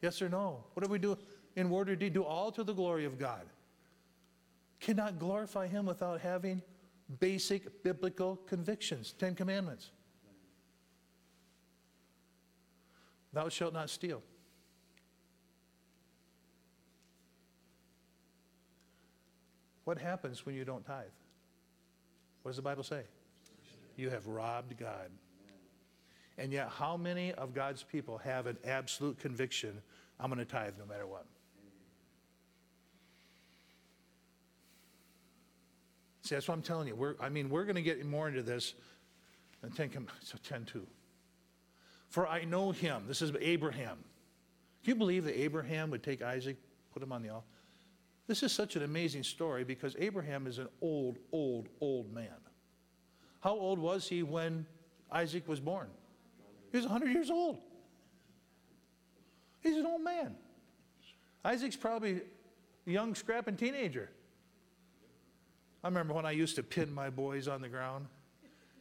Yes 0.00 0.22
or 0.22 0.28
no? 0.28 0.64
What 0.74 0.84
do 0.84 0.90
we 0.90 0.98
do 0.98 1.18
in 1.56 1.70
word 1.70 1.88
or 1.88 1.96
deed? 1.96 2.12
Do 2.12 2.24
all 2.24 2.52
to 2.52 2.62
the 2.62 2.72
glory 2.72 3.04
of 3.04 3.18
God. 3.18 3.46
Cannot 4.80 5.18
glorify 5.18 5.66
Him 5.66 5.86
without 5.86 6.20
having 6.20 6.62
basic 7.20 7.82
biblical 7.82 8.36
convictions. 8.46 9.14
Ten 9.18 9.34
Commandments. 9.34 9.90
Thou 13.32 13.48
shalt 13.48 13.74
not 13.74 13.90
steal. 13.90 14.22
What 19.84 19.98
happens 19.98 20.44
when 20.44 20.54
you 20.54 20.64
don't 20.64 20.84
tithe? 20.84 21.06
What 22.42 22.50
does 22.50 22.56
the 22.56 22.62
Bible 22.62 22.82
say? 22.82 23.02
You 23.98 24.10
have 24.10 24.28
robbed 24.28 24.78
God. 24.78 25.10
And 26.38 26.52
yet, 26.52 26.70
how 26.70 26.96
many 26.96 27.32
of 27.32 27.52
God's 27.52 27.82
people 27.82 28.16
have 28.18 28.46
an 28.46 28.56
absolute 28.64 29.18
conviction 29.18 29.82
I'm 30.20 30.30
going 30.30 30.38
to 30.38 30.44
tithe 30.44 30.74
no 30.78 30.86
matter 30.86 31.06
what? 31.06 31.26
See, 36.22 36.36
that's 36.36 36.46
what 36.46 36.54
I'm 36.54 36.62
telling 36.62 36.86
you. 36.86 36.94
We're, 36.94 37.16
I 37.20 37.28
mean, 37.28 37.50
we're 37.50 37.64
going 37.64 37.74
to 37.74 37.82
get 37.82 38.04
more 38.06 38.28
into 38.28 38.42
this 38.42 38.74
in 39.64 39.70
10, 39.70 40.06
so 40.22 40.38
10 40.48 40.64
2. 40.64 40.86
For 42.08 42.28
I 42.28 42.44
know 42.44 42.70
him. 42.70 43.04
This 43.08 43.20
is 43.20 43.32
Abraham. 43.40 43.98
Do 44.84 44.90
you 44.90 44.94
believe 44.94 45.24
that 45.24 45.38
Abraham 45.38 45.90
would 45.90 46.04
take 46.04 46.22
Isaac, 46.22 46.56
put 46.92 47.02
him 47.02 47.10
on 47.10 47.22
the 47.22 47.30
altar? 47.30 47.46
This 48.28 48.44
is 48.44 48.52
such 48.52 48.76
an 48.76 48.84
amazing 48.84 49.24
story 49.24 49.64
because 49.64 49.96
Abraham 49.98 50.46
is 50.46 50.58
an 50.58 50.68
old, 50.80 51.18
old, 51.32 51.68
old 51.80 52.12
man. 52.12 52.28
How 53.40 53.52
old 53.52 53.78
was 53.78 54.08
he 54.08 54.22
when 54.22 54.66
Isaac 55.10 55.46
was 55.48 55.60
born? 55.60 55.88
He 56.70 56.76
was 56.76 56.86
100 56.86 57.12
years 57.12 57.30
old. 57.30 57.58
He's 59.60 59.76
an 59.76 59.86
old 59.86 60.02
man. 60.02 60.34
Isaac's 61.44 61.76
probably 61.76 62.20
a 62.86 62.90
young, 62.90 63.14
scrapping 63.14 63.56
teenager. 63.56 64.10
I 65.82 65.88
remember 65.88 66.12
when 66.14 66.26
I 66.26 66.32
used 66.32 66.56
to 66.56 66.62
pin 66.62 66.92
my 66.92 67.10
boys 67.10 67.46
on 67.48 67.62
the 67.62 67.68
ground, 67.68 68.06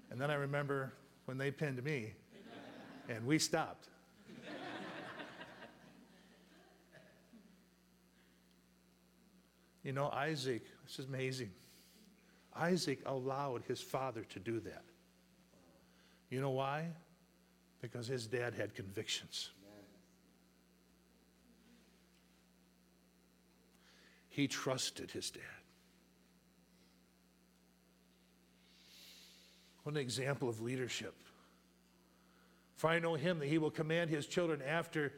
and 0.09 0.19
then 0.19 0.31
I 0.31 0.35
remember 0.35 0.93
when 1.25 1.37
they 1.37 1.51
pinned 1.51 1.83
me, 1.83 2.13
and 3.09 3.25
we 3.25 3.37
stopped. 3.39 3.87
You 9.83 9.93
know, 9.93 10.09
Isaac, 10.09 10.63
this 10.85 10.99
is 10.99 11.05
amazing. 11.05 11.51
Isaac 12.57 12.99
allowed 13.05 13.63
his 13.67 13.81
father 13.81 14.23
to 14.29 14.39
do 14.39 14.59
that. 14.61 14.83
You 16.29 16.41
know 16.41 16.51
why? 16.51 16.87
Because 17.81 18.07
his 18.07 18.27
dad 18.27 18.53
had 18.53 18.75
convictions. 18.75 19.51
He 24.29 24.47
trusted 24.47 25.11
his 25.11 25.31
dad. 25.31 25.41
What 29.83 29.95
an 29.95 30.01
example 30.01 30.49
of 30.49 30.61
leadership. 30.61 31.15
For 32.75 32.89
I 32.89 32.99
know 32.99 33.15
him 33.15 33.39
that 33.39 33.47
he 33.47 33.57
will 33.57 33.71
command 33.71 34.09
his 34.09 34.27
children 34.27 34.61
after 34.61 35.13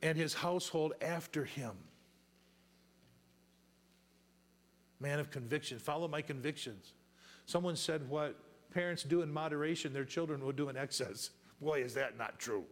and 0.00 0.16
his 0.16 0.34
household 0.34 0.94
after 1.00 1.44
him 1.44 1.76
man 5.02 5.18
of 5.18 5.30
conviction. 5.30 5.78
Follow 5.78 6.08
my 6.08 6.22
convictions. 6.22 6.94
Someone 7.44 7.76
said 7.76 8.08
what 8.08 8.36
parents 8.72 9.02
do 9.02 9.20
in 9.20 9.30
moderation, 9.30 9.92
their 9.92 10.04
children 10.04 10.42
will 10.42 10.52
do 10.52 10.68
in 10.68 10.76
excess. 10.76 11.30
Boy, 11.60 11.82
is 11.82 11.94
that 11.94 12.16
not 12.16 12.38
true. 12.38 12.64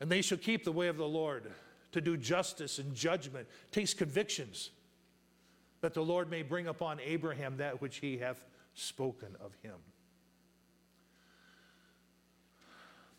And 0.00 0.10
they 0.10 0.22
shall 0.22 0.38
keep 0.38 0.64
the 0.64 0.72
way 0.72 0.88
of 0.88 0.96
the 0.96 1.06
Lord 1.06 1.52
to 1.92 2.00
do 2.00 2.16
justice 2.16 2.78
and 2.78 2.94
judgment, 2.94 3.46
takes 3.70 3.94
convictions, 3.94 4.70
that 5.80 5.94
the 5.94 6.02
Lord 6.02 6.30
may 6.30 6.42
bring 6.42 6.66
upon 6.66 6.98
Abraham 7.00 7.58
that 7.58 7.80
which 7.80 7.98
he 7.98 8.18
hath 8.18 8.44
spoken 8.74 9.36
of 9.40 9.52
him. 9.62 9.76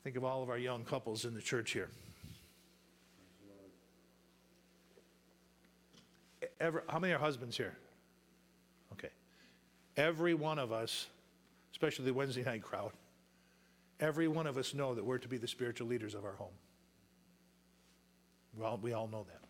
Think 0.04 0.18
of 0.18 0.26
all 0.26 0.44
of 0.44 0.50
our 0.50 0.58
young 0.58 0.84
couples 0.84 1.24
in 1.24 1.34
the 1.34 1.42
church 1.42 1.72
here. 1.72 1.90
Every, 6.64 6.82
how 6.88 6.98
many 6.98 7.12
are 7.14 7.20
husbands 7.20 7.58
here? 7.58 7.76
Okay. 8.94 9.10
Every 9.98 10.34
one 10.34 10.58
of 10.58 10.72
us, 10.72 11.08
especially 11.74 12.06
the 12.06 12.14
Wednesday 12.14 12.42
night 12.42 12.64
crowd, 12.64 12.94
every 14.00 14.30
one 14.30 14.48
of 14.48 14.58
us 14.58 14.74
know 14.74 14.96
that 14.96 15.04
we're 15.04 15.18
to 15.18 15.28
be 15.28 15.36
the 15.36 15.48
spiritual 15.48 15.88
leaders 15.88 16.16
of 16.16 16.24
our 16.24 16.36
home. 16.36 16.54
Well, 18.58 18.80
we 18.82 18.94
all 18.94 19.10
know 19.10 19.26
that. 19.26 19.42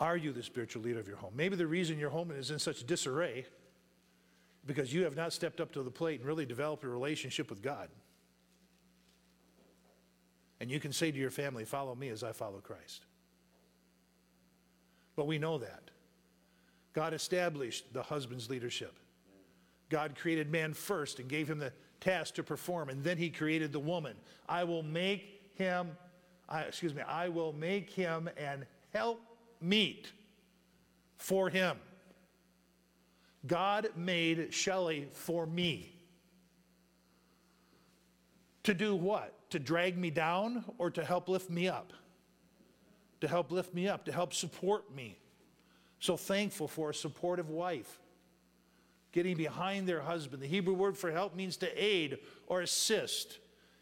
Are 0.00 0.16
you 0.16 0.32
the 0.32 0.42
spiritual 0.42 0.80
leader 0.80 1.00
of 1.00 1.06
your 1.06 1.18
home? 1.18 1.32
Maybe 1.36 1.54
the 1.54 1.66
reason 1.66 1.98
your 1.98 2.08
home 2.08 2.30
is 2.30 2.50
in 2.50 2.58
such 2.58 2.86
disarray 2.86 3.44
because 4.64 4.94
you 4.94 5.04
have 5.04 5.16
not 5.16 5.34
stepped 5.34 5.60
up 5.60 5.70
to 5.72 5.82
the 5.82 5.90
plate 5.90 6.20
and 6.20 6.26
really 6.26 6.46
developed 6.46 6.84
a 6.84 6.88
relationship 6.88 7.50
with 7.50 7.60
God. 7.60 7.90
And 10.60 10.70
you 10.70 10.80
can 10.80 10.94
say 10.94 11.10
to 11.10 11.18
your 11.18 11.30
family, 11.30 11.66
Follow 11.66 11.94
me 11.94 12.08
as 12.08 12.22
I 12.22 12.32
follow 12.32 12.60
Christ. 12.60 13.02
But 15.18 15.26
we 15.26 15.36
know 15.36 15.58
that. 15.58 15.90
God 16.92 17.12
established 17.12 17.92
the 17.92 18.04
husband's 18.04 18.48
leadership. 18.48 18.96
God 19.88 20.14
created 20.16 20.48
man 20.48 20.72
first 20.72 21.18
and 21.18 21.28
gave 21.28 21.50
him 21.50 21.58
the 21.58 21.72
task 21.98 22.34
to 22.34 22.44
perform, 22.44 22.88
and 22.88 23.02
then 23.02 23.18
he 23.18 23.28
created 23.28 23.72
the 23.72 23.80
woman. 23.80 24.14
I 24.48 24.62
will 24.62 24.84
make 24.84 25.50
him, 25.56 25.96
I, 26.48 26.60
excuse 26.60 26.94
me, 26.94 27.02
I 27.02 27.30
will 27.30 27.52
make 27.52 27.90
him 27.90 28.30
an 28.36 28.64
help 28.92 29.20
meet 29.60 30.12
for 31.16 31.50
him. 31.50 31.78
God 33.44 33.88
made 33.96 34.54
Shelley 34.54 35.08
for 35.10 35.46
me. 35.46 35.96
To 38.62 38.72
do 38.72 38.94
what? 38.94 39.50
To 39.50 39.58
drag 39.58 39.98
me 39.98 40.10
down 40.10 40.64
or 40.78 40.92
to 40.92 41.04
help 41.04 41.28
lift 41.28 41.50
me 41.50 41.66
up? 41.66 41.92
To 43.20 43.28
help 43.28 43.50
lift 43.50 43.74
me 43.74 43.88
up, 43.88 44.04
to 44.04 44.12
help 44.12 44.32
support 44.32 44.94
me. 44.94 45.18
So 46.00 46.16
thankful 46.16 46.68
for 46.68 46.90
a 46.90 46.94
supportive 46.94 47.50
wife. 47.50 47.98
Getting 49.12 49.36
behind 49.36 49.88
their 49.88 50.00
husband. 50.00 50.42
The 50.42 50.46
Hebrew 50.46 50.74
word 50.74 50.96
for 50.96 51.10
help 51.10 51.34
means 51.34 51.56
to 51.58 51.84
aid 51.84 52.18
or 52.46 52.60
assist. 52.60 53.38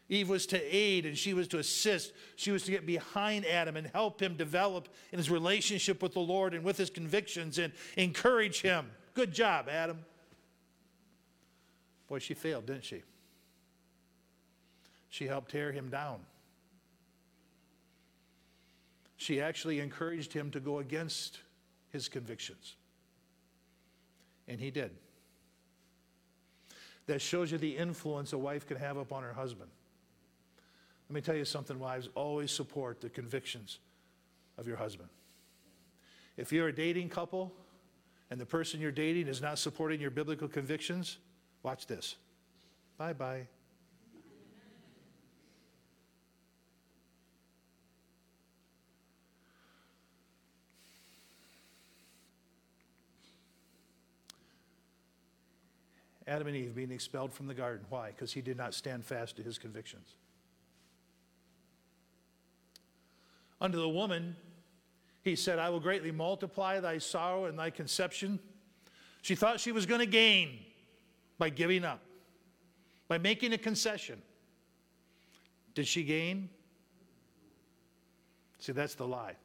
Eve 0.09 0.29
was 0.29 0.45
to 0.47 0.75
aid 0.75 1.05
and 1.05 1.17
she 1.17 1.33
was 1.33 1.47
to 1.49 1.59
assist. 1.59 2.13
She 2.37 2.51
was 2.51 2.63
to 2.63 2.71
get 2.71 2.85
behind 2.85 3.45
Adam 3.45 3.75
and 3.75 3.87
help 3.87 4.21
him 4.21 4.35
develop 4.35 4.87
in 5.11 5.17
his 5.17 5.29
relationship 5.29 6.01
with 6.01 6.13
the 6.13 6.21
Lord 6.21 6.53
and 6.53 6.63
with 6.63 6.77
his 6.77 6.89
convictions 6.89 7.57
and 7.57 7.73
encourage 7.97 8.61
him. 8.61 8.89
Good 9.13 9.33
job, 9.33 9.67
Adam. 9.69 9.99
Boy, 12.07 12.19
she 12.19 12.33
failed, 12.33 12.65
didn't 12.65 12.85
she? 12.85 13.03
She 15.09 15.27
helped 15.27 15.51
tear 15.51 15.71
him 15.71 15.89
down. 15.89 16.19
She 19.17 19.41
actually 19.41 19.79
encouraged 19.79 20.31
him 20.31 20.51
to 20.51 20.59
go 20.59 20.79
against 20.79 21.39
his 21.89 22.07
convictions. 22.07 22.75
And 24.47 24.59
he 24.59 24.71
did. 24.71 24.91
That 27.07 27.21
shows 27.21 27.51
you 27.51 27.57
the 27.57 27.75
influence 27.75 28.33
a 28.33 28.37
wife 28.37 28.67
can 28.67 28.77
have 28.77 28.97
upon 28.97 29.23
her 29.23 29.33
husband. 29.33 29.69
Let 31.09 31.15
me 31.15 31.21
tell 31.21 31.35
you 31.35 31.45
something, 31.45 31.79
wives. 31.79 32.09
Always 32.15 32.51
support 32.51 33.01
the 33.01 33.09
convictions 33.09 33.79
of 34.57 34.67
your 34.67 34.77
husband. 34.77 35.09
If 36.35 36.51
you're 36.51 36.67
a 36.67 36.75
dating 36.75 37.09
couple 37.09 37.53
and 38.29 38.39
the 38.39 38.45
person 38.45 38.79
you're 38.79 38.91
dating 38.91 39.27
is 39.27 39.41
not 39.41 39.57
supporting 39.57 39.99
your 39.99 40.11
biblical 40.11 40.47
convictions, 40.47 41.17
watch 41.63 41.87
this. 41.87 42.17
Bye 42.97 43.13
bye. 43.13 43.47
Adam 56.27 56.47
and 56.47 56.55
Eve 56.55 56.75
being 56.75 56.91
expelled 56.91 57.33
from 57.33 57.47
the 57.47 57.53
garden. 57.53 57.85
Why? 57.89 58.09
Because 58.09 58.33
he 58.33 58.41
did 58.41 58.57
not 58.57 58.73
stand 58.73 59.05
fast 59.05 59.37
to 59.37 59.43
his 59.43 59.57
convictions. 59.57 60.15
Unto 63.61 63.79
the 63.79 63.89
woman, 63.89 64.35
he 65.23 65.35
said, 65.35 65.57
I 65.57 65.69
will 65.69 65.79
greatly 65.79 66.11
multiply 66.11 66.79
thy 66.79 66.97
sorrow 66.97 67.45
and 67.45 67.57
thy 67.57 67.69
conception. 67.69 68.39
She 69.21 69.35
thought 69.35 69.59
she 69.59 69.71
was 69.71 69.85
going 69.85 69.99
to 69.99 70.05
gain 70.05 70.59
by 71.37 71.49
giving 71.49 71.83
up, 71.83 72.01
by 73.07 73.17
making 73.17 73.53
a 73.53 73.57
concession. 73.57 74.21
Did 75.75 75.87
she 75.87 76.03
gain? 76.03 76.49
See, 78.59 78.73
that's 78.73 78.95
the 78.95 79.07
lie. 79.07 79.35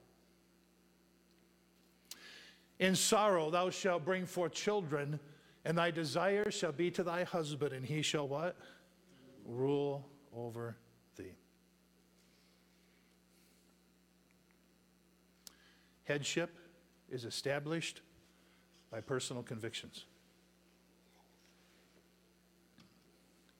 In 2.78 2.96
sorrow 2.96 3.50
thou 3.50 3.70
shalt 3.70 4.04
bring 4.04 4.26
forth 4.26 4.52
children, 4.52 5.20
and 5.64 5.78
thy 5.78 5.90
desire 5.90 6.50
shall 6.50 6.72
be 6.72 6.90
to 6.90 7.02
thy 7.02 7.24
husband, 7.24 7.72
and 7.72 7.84
he 7.86 8.02
shall 8.02 8.26
what? 8.26 8.56
Rule 9.46 10.08
over 10.34 10.76
thee. 11.16 11.34
Headship 16.04 16.50
is 17.10 17.24
established 17.24 18.00
by 18.90 19.00
personal 19.00 19.42
convictions. 19.42 20.04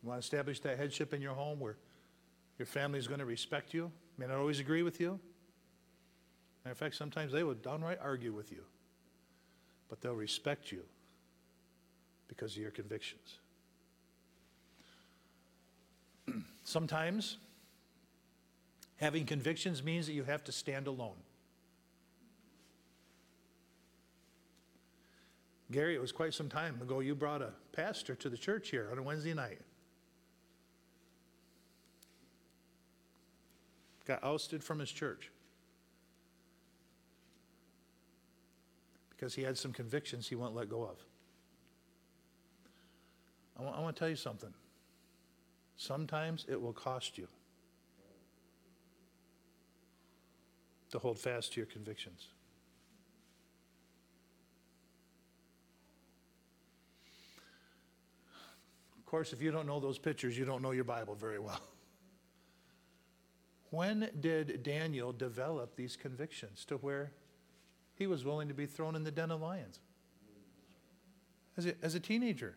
You 0.03 0.09
want 0.09 0.21
to 0.21 0.25
establish 0.25 0.59
that 0.61 0.79
headship 0.79 1.15
in 1.15 1.23
your 1.23 1.35
home 1.35 1.61
where 1.61 1.77
your 2.59 2.67
family 2.67 2.99
is 2.99 3.07
going 3.07 3.21
to 3.21 3.27
respect 3.27 3.73
you? 3.73 3.93
May 4.19 4.27
not 4.27 4.39
always 4.39 4.59
agree 4.59 4.83
with 4.83 5.01
you. 5.01 5.21
Matter 6.65 6.73
of 6.73 6.79
fact, 6.79 6.97
sometimes 6.97 7.33
they 7.33 7.45
would 7.45 7.63
downright 7.63 7.99
argue 8.01 8.33
with 8.33 8.51
you, 8.51 8.65
but 9.89 10.01
they'll 10.01 10.15
respect 10.15 10.73
you 10.73 10.83
because 12.35 12.53
of 12.53 12.63
your 12.63 12.71
convictions. 12.71 13.39
Sometimes 16.65 17.37
having 18.97 19.27
convictions 19.27 19.83
means 19.83 20.07
that 20.07 20.15
you 20.15 20.25
have 20.25 20.43
to 20.45 20.51
stand 20.51 20.87
alone. 20.87 21.17
Gary, 25.71 25.95
it 25.95 26.01
was 26.01 26.11
quite 26.11 26.33
some 26.33 26.49
time 26.49 26.81
ago 26.81 27.01
you 27.01 27.15
brought 27.15 27.43
a 27.43 27.51
pastor 27.73 28.15
to 28.15 28.31
the 28.31 28.39
church 28.39 28.71
here 28.71 28.89
on 28.91 28.97
a 28.99 29.03
Wednesday 29.03 29.35
night. 29.35 29.61
Got 34.07 34.25
ousted 34.25 34.65
from 34.65 34.79
his 34.79 34.91
church 34.91 35.31
because 39.11 39.35
he 39.35 39.43
had 39.43 39.59
some 39.59 39.73
convictions 39.73 40.29
he 40.29 40.35
won't 40.35 40.55
let 40.55 40.71
go 40.71 40.83
of. 40.83 40.97
I 43.63 43.65
want, 43.65 43.77
I 43.79 43.81
want 43.81 43.97
to 43.97 44.01
tell 44.01 44.09
you 44.09 44.17
something. 44.17 44.53
Sometimes 45.77 46.45
it 46.49 46.61
will 46.61 46.73
cost 46.73 47.17
you 47.17 47.29
to 50.91 50.99
hold 50.99 51.19
fast 51.19 51.53
to 51.53 51.61
your 51.61 51.67
convictions. 51.67 52.29
Of 58.99 59.07
course, 59.07 59.33
if 59.33 59.41
you 59.41 59.51
don't 59.51 59.67
know 59.67 59.79
those 59.79 59.99
pictures, 59.99 60.37
you 60.37 60.45
don't 60.45 60.63
know 60.63 60.73
your 60.73 60.85
Bible 60.85 61.15
very 61.15 61.39
well. 61.39 61.61
When 63.71 64.11
did 64.21 64.63
Daniel 64.63 65.13
develop 65.15 65.77
these 65.77 65.97
convictions 65.97 66.67
to 66.67 66.77
where 66.77 67.11
he 67.95 68.07
was 68.07 68.23
willing 68.23 68.49
to 68.49 68.55
be 68.55 68.67
thrown 68.67 68.95
in 68.95 69.03
the 69.03 69.11
den 69.11 69.31
of 69.31 69.41
lions? 69.41 69.81
As 71.57 71.65
a, 71.65 71.73
as 71.83 71.95
a 71.95 72.01
teenager. 72.01 72.55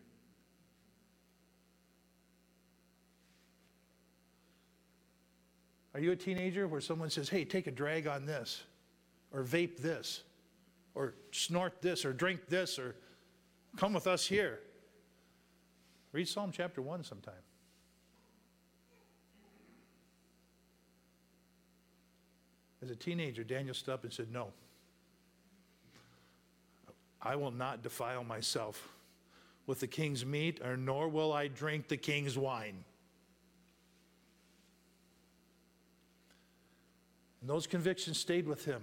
Are 5.96 5.98
you 5.98 6.12
a 6.12 6.16
teenager 6.16 6.68
where 6.68 6.82
someone 6.82 7.08
says, 7.08 7.30
hey, 7.30 7.46
take 7.46 7.66
a 7.66 7.70
drag 7.70 8.06
on 8.06 8.26
this, 8.26 8.62
or 9.32 9.42
vape 9.42 9.78
this, 9.78 10.24
or 10.94 11.14
snort 11.32 11.80
this, 11.80 12.04
or 12.04 12.12
drink 12.12 12.48
this, 12.50 12.78
or 12.78 12.96
come 13.78 13.94
with 13.94 14.06
us 14.06 14.26
here? 14.26 14.58
Read 16.12 16.28
Psalm 16.28 16.52
chapter 16.52 16.82
1 16.82 17.02
sometime. 17.02 17.32
As 22.82 22.90
a 22.90 22.96
teenager, 22.96 23.42
Daniel 23.42 23.74
stood 23.74 23.94
up 23.94 24.04
and 24.04 24.12
said, 24.12 24.30
No, 24.30 24.48
I 27.22 27.36
will 27.36 27.52
not 27.52 27.82
defile 27.82 28.22
myself 28.22 28.86
with 29.66 29.80
the 29.80 29.86
king's 29.86 30.26
meat, 30.26 30.60
or 30.62 30.76
nor 30.76 31.08
will 31.08 31.32
I 31.32 31.48
drink 31.48 31.88
the 31.88 31.96
king's 31.96 32.36
wine. 32.36 32.84
And 37.46 37.54
those 37.54 37.68
convictions 37.68 38.18
stayed 38.18 38.48
with 38.48 38.64
him 38.64 38.82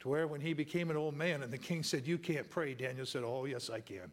to 0.00 0.10
where 0.10 0.26
when 0.26 0.42
he 0.42 0.52
became 0.52 0.90
an 0.90 0.96
old 0.98 1.16
man 1.16 1.42
and 1.42 1.50
the 1.50 1.56
king 1.56 1.82
said, 1.82 2.06
You 2.06 2.18
can't 2.18 2.50
pray, 2.50 2.74
Daniel 2.74 3.06
said, 3.06 3.22
Oh, 3.24 3.46
yes, 3.46 3.70
I 3.70 3.80
can. 3.80 4.12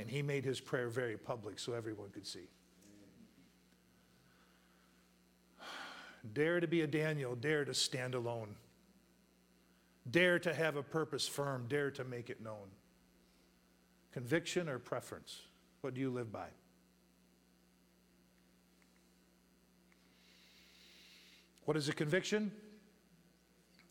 And 0.00 0.10
he 0.10 0.22
made 0.22 0.44
his 0.44 0.58
prayer 0.58 0.88
very 0.88 1.16
public 1.16 1.60
so 1.60 1.72
everyone 1.72 2.08
could 2.10 2.26
see. 2.26 2.48
Dare 6.32 6.58
to 6.58 6.66
be 6.66 6.80
a 6.80 6.88
Daniel, 6.88 7.36
dare 7.36 7.64
to 7.64 7.74
stand 7.74 8.16
alone. 8.16 8.56
Dare 10.10 10.40
to 10.40 10.52
have 10.52 10.74
a 10.74 10.82
purpose 10.82 11.28
firm, 11.28 11.66
dare 11.68 11.92
to 11.92 12.02
make 12.02 12.28
it 12.28 12.42
known. 12.42 12.66
Conviction 14.10 14.68
or 14.68 14.80
preference? 14.80 15.42
What 15.82 15.94
do 15.94 16.00
you 16.00 16.10
live 16.10 16.32
by? 16.32 16.48
What 21.64 21.76
is 21.76 21.88
a 21.88 21.92
conviction? 21.92 22.52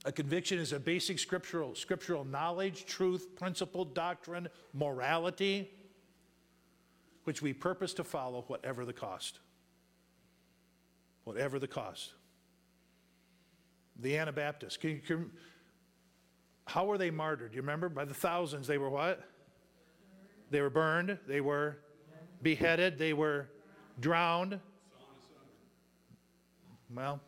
A 0.05 0.11
conviction 0.11 0.59
is 0.59 0.73
a 0.73 0.79
basic 0.79 1.17
scriptural, 1.17 1.75
scriptural 1.75 2.25
knowledge, 2.25 2.85
truth, 2.85 3.35
principle, 3.35 3.85
doctrine, 3.85 4.49
morality, 4.73 5.71
which 7.23 7.41
we 7.41 7.53
purpose 7.53 7.93
to 7.95 8.03
follow 8.03 8.43
whatever 8.47 8.85
the 8.85 8.93
cost. 8.93 9.39
Whatever 11.23 11.57
the 11.57 11.67
cost. 11.67 12.13
The 14.01 14.17
Anabaptists, 14.17 14.75
can 14.77 14.89
you, 14.89 14.97
can, 14.97 15.31
how 16.65 16.85
were 16.85 16.97
they 16.97 17.11
martyred? 17.11 17.53
You 17.53 17.61
remember? 17.61 17.87
By 17.87 18.05
the 18.05 18.13
thousands, 18.13 18.67
they 18.67 18.77
were 18.77 18.89
what? 18.89 19.23
They 20.49 20.61
were 20.61 20.69
burned, 20.69 21.17
they 21.27 21.41
were 21.41 21.77
beheaded, 22.41 22.99
they 22.99 23.13
were 23.13 23.49
drowned. 23.99 24.59
Well, 26.93 27.21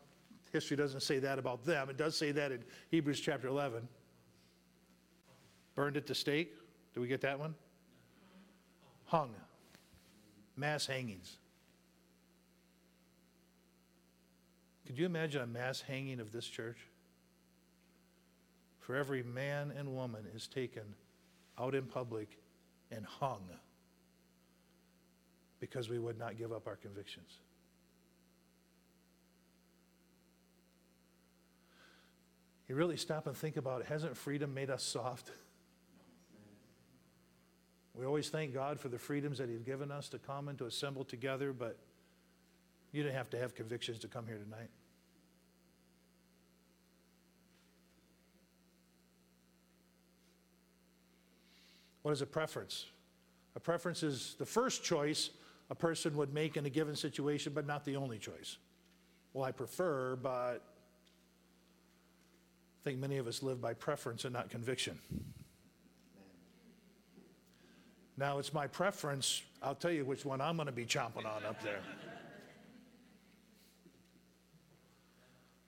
history 0.56 0.76
doesn't 0.76 1.02
say 1.02 1.18
that 1.18 1.38
about 1.38 1.64
them. 1.64 1.90
It 1.90 1.98
does 1.98 2.16
say 2.16 2.32
that 2.32 2.50
in 2.50 2.64
Hebrews 2.90 3.20
chapter 3.20 3.46
11. 3.48 3.86
Burned 5.74 5.98
at 5.98 6.06
the 6.06 6.14
stake? 6.14 6.54
Do 6.94 7.02
we 7.02 7.08
get 7.08 7.20
that 7.20 7.38
one? 7.38 7.54
Hung. 9.04 9.34
Mass 10.56 10.86
hangings. 10.86 11.36
Could 14.86 14.98
you 14.98 15.04
imagine 15.04 15.42
a 15.42 15.46
mass 15.46 15.82
hanging 15.82 16.20
of 16.20 16.32
this 16.32 16.46
church? 16.46 16.78
For 18.80 18.94
every 18.94 19.22
man 19.22 19.72
and 19.76 19.94
woman 19.94 20.24
is 20.34 20.46
taken 20.46 20.94
out 21.58 21.74
in 21.74 21.82
public 21.82 22.38
and 22.90 23.04
hung 23.04 23.42
because 25.60 25.90
we 25.90 25.98
would 25.98 26.18
not 26.18 26.38
give 26.38 26.52
up 26.52 26.66
our 26.66 26.76
convictions. 26.76 27.40
You 32.68 32.74
really 32.74 32.96
stop 32.96 33.26
and 33.26 33.36
think 33.36 33.56
about 33.56 33.80
it. 33.80 33.86
Hasn't 33.86 34.16
freedom 34.16 34.52
made 34.52 34.70
us 34.70 34.82
soft? 34.82 35.30
We 37.94 38.04
always 38.04 38.28
thank 38.28 38.52
God 38.52 38.78
for 38.78 38.88
the 38.88 38.98
freedoms 38.98 39.38
that 39.38 39.48
He's 39.48 39.62
given 39.62 39.90
us 39.90 40.08
to 40.10 40.18
come 40.18 40.48
and 40.48 40.58
to 40.58 40.66
assemble 40.66 41.04
together, 41.04 41.52
but 41.52 41.78
you 42.92 43.02
didn't 43.02 43.14
have 43.14 43.30
to 43.30 43.38
have 43.38 43.54
convictions 43.54 43.98
to 44.00 44.08
come 44.08 44.26
here 44.26 44.38
tonight. 44.38 44.70
What 52.02 52.12
is 52.12 52.22
a 52.22 52.26
preference? 52.26 52.86
A 53.56 53.60
preference 53.60 54.02
is 54.02 54.36
the 54.38 54.46
first 54.46 54.84
choice 54.84 55.30
a 55.70 55.74
person 55.74 56.16
would 56.16 56.32
make 56.32 56.56
in 56.56 56.66
a 56.66 56.70
given 56.70 56.94
situation, 56.94 57.52
but 57.52 57.66
not 57.66 57.84
the 57.84 57.96
only 57.96 58.18
choice. 58.18 58.58
Well, 59.32 59.44
I 59.44 59.50
prefer, 59.50 60.16
but 60.16 60.62
I 62.86 62.88
think 62.90 63.00
many 63.00 63.16
of 63.16 63.26
us 63.26 63.42
live 63.42 63.60
by 63.60 63.74
preference 63.74 64.24
and 64.24 64.32
not 64.32 64.48
conviction. 64.48 64.96
Now, 68.16 68.38
it's 68.38 68.54
my 68.54 68.68
preference. 68.68 69.42
I'll 69.60 69.74
tell 69.74 69.90
you 69.90 70.04
which 70.04 70.24
one 70.24 70.40
I'm 70.40 70.54
going 70.54 70.66
to 70.66 70.72
be 70.72 70.84
chomping 70.84 71.26
on 71.26 71.44
up 71.44 71.60
there. 71.64 71.80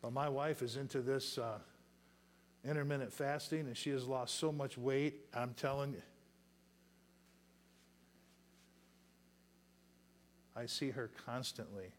but 0.01 0.13
my 0.13 0.29
wife 0.29 0.63
is 0.63 0.77
into 0.77 1.01
this 1.01 1.39
uh, 1.39 1.59
intermittent 2.65 3.13
fasting, 3.13 3.63
and 3.63 3.77
she 3.77 3.91
has 3.91 4.05
lost 4.05 4.37
so 4.37 4.53
much 4.53 4.79
weight. 4.79 5.27
I'm 5.35 5.55
telling 5.55 5.95
you, 5.95 6.03
I 10.55 10.67
see 10.67 10.91
her 10.91 11.11
constantly 11.27 11.91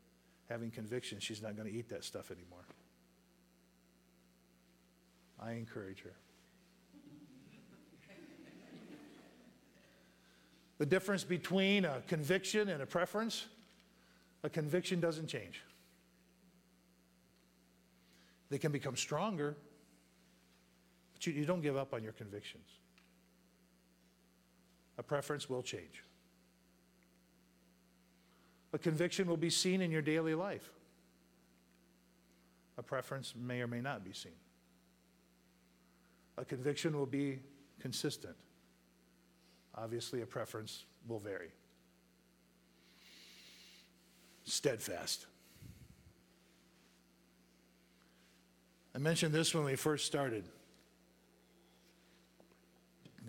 having 0.48 0.72
conviction 0.72 1.20
she's 1.20 1.42
not 1.42 1.58
going 1.58 1.68
to 1.70 1.78
eat 1.78 1.90
that 1.90 2.06
stuff 2.06 2.32
anymore. 2.32 2.64
I 5.42 5.54
encourage 5.54 6.02
her. 6.02 6.14
The 10.78 10.86
difference 10.86 11.24
between 11.24 11.84
a 11.84 12.02
conviction 12.08 12.70
and 12.70 12.82
a 12.82 12.86
preference 12.86 13.48
a 14.44 14.50
conviction 14.50 15.00
doesn't 15.00 15.28
change. 15.28 15.62
They 18.50 18.58
can 18.58 18.72
become 18.72 18.96
stronger, 18.96 19.56
but 21.14 21.28
you, 21.28 21.34
you 21.34 21.46
don't 21.46 21.62
give 21.62 21.78
up 21.78 21.94
on 21.94 22.04
your 22.04 22.14
convictions. 22.14 22.66
A 24.98 25.04
preference 25.04 25.50
will 25.50 25.62
change. 25.62 26.04
A 28.74 28.78
conviction 28.78 29.28
will 29.28 29.38
be 29.38 29.50
seen 29.50 29.82
in 29.82 29.92
your 29.92 30.02
daily 30.02 30.36
life. 30.36 30.72
A 32.78 32.84
preference 32.84 33.34
may 33.36 33.62
or 33.62 33.68
may 33.68 33.82
not 33.82 34.04
be 34.04 34.14
seen. 34.14 34.32
A 36.40 36.46
conviction 36.46 36.98
will 36.98 37.06
be 37.06 37.40
consistent. 37.82 38.36
Obviously, 39.76 40.22
a 40.22 40.26
preference 40.26 40.86
will 41.06 41.20
vary. 41.20 41.52
Steadfast. 44.46 45.26
I 48.96 49.00
mentioned 49.00 49.34
this 49.34 49.54
when 49.54 49.66
we 49.66 49.76
first 49.76 50.06
started. 50.06 50.46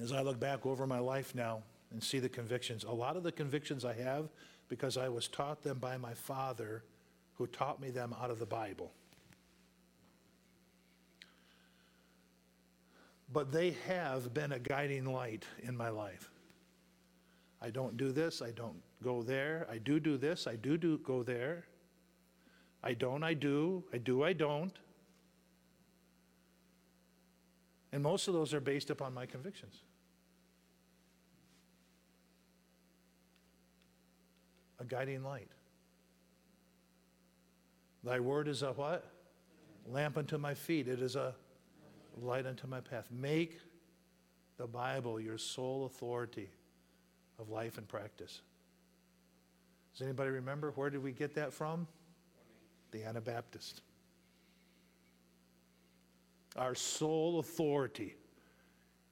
As 0.00 0.12
I 0.12 0.22
look 0.22 0.38
back 0.38 0.64
over 0.64 0.86
my 0.86 1.00
life 1.00 1.34
now 1.34 1.62
and 1.90 2.02
see 2.02 2.20
the 2.20 2.28
convictions, 2.28 2.84
a 2.84 2.92
lot 2.92 3.16
of 3.16 3.24
the 3.24 3.32
convictions 3.32 3.84
I 3.84 3.94
have 3.94 4.28
because 4.68 4.96
I 4.96 5.08
was 5.08 5.26
taught 5.26 5.64
them 5.64 5.78
by 5.78 5.96
my 5.96 6.14
father 6.14 6.84
who 7.34 7.48
taught 7.48 7.80
me 7.80 7.90
them 7.90 8.14
out 8.22 8.30
of 8.30 8.38
the 8.38 8.46
Bible. 8.46 8.92
But 13.32 13.52
they 13.52 13.76
have 13.86 14.34
been 14.34 14.52
a 14.52 14.58
guiding 14.58 15.04
light 15.04 15.44
in 15.62 15.76
my 15.76 15.88
life. 15.88 16.30
I 17.62 17.70
don't 17.70 17.96
do 17.96 18.10
this, 18.10 18.42
I 18.42 18.50
don't 18.50 18.80
go 19.02 19.22
there. 19.22 19.66
I 19.70 19.78
do 19.78 20.00
do 20.00 20.16
this, 20.16 20.46
I 20.46 20.56
do 20.56 20.76
do 20.76 20.98
go 20.98 21.22
there. 21.22 21.66
I 22.82 22.94
don't, 22.94 23.22
I 23.22 23.34
do. 23.34 23.84
I 23.92 23.98
do, 23.98 24.22
I 24.22 24.32
don't. 24.32 24.72
And 27.92 28.02
most 28.02 28.28
of 28.28 28.34
those 28.34 28.54
are 28.54 28.60
based 28.60 28.90
upon 28.90 29.12
my 29.12 29.26
convictions. 29.26 29.82
A 34.78 34.84
guiding 34.84 35.22
light. 35.22 35.50
Thy 38.02 38.18
word 38.18 38.48
is 38.48 38.62
a 38.62 38.72
what? 38.72 39.04
Lamp 39.86 40.16
unto 40.16 40.38
my 40.38 40.54
feet. 40.54 40.88
It 40.88 41.02
is 41.02 41.16
a 41.16 41.34
light 42.22 42.46
unto 42.46 42.66
my 42.66 42.80
path. 42.80 43.08
Make 43.10 43.58
the 44.58 44.66
Bible 44.66 45.20
your 45.20 45.38
sole 45.38 45.86
authority 45.86 46.50
of 47.38 47.48
life 47.48 47.78
and 47.78 47.88
practice. 47.88 48.42
Does 49.92 50.02
anybody 50.02 50.30
remember 50.30 50.70
where 50.72 50.90
did 50.90 51.02
we 51.02 51.12
get 51.12 51.34
that 51.34 51.52
from? 51.52 51.86
The 52.92 53.04
Anabaptist. 53.04 53.82
Our 56.56 56.74
sole 56.74 57.38
authority 57.38 58.16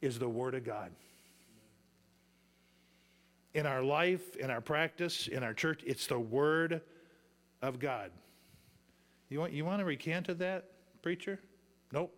is 0.00 0.18
the 0.18 0.28
Word 0.28 0.54
of 0.54 0.64
God. 0.64 0.90
In 3.54 3.66
our 3.66 3.82
life, 3.82 4.36
in 4.36 4.50
our 4.50 4.60
practice, 4.60 5.28
in 5.28 5.42
our 5.42 5.54
church, 5.54 5.82
it's 5.86 6.06
the 6.06 6.18
Word 6.18 6.80
of 7.62 7.78
God. 7.78 8.10
You 9.28 9.40
want, 9.40 9.52
you 9.52 9.64
want 9.64 9.80
to 9.80 9.84
recant 9.84 10.28
of 10.28 10.38
that, 10.38 10.64
preacher? 11.02 11.38
Nope. 11.92 12.14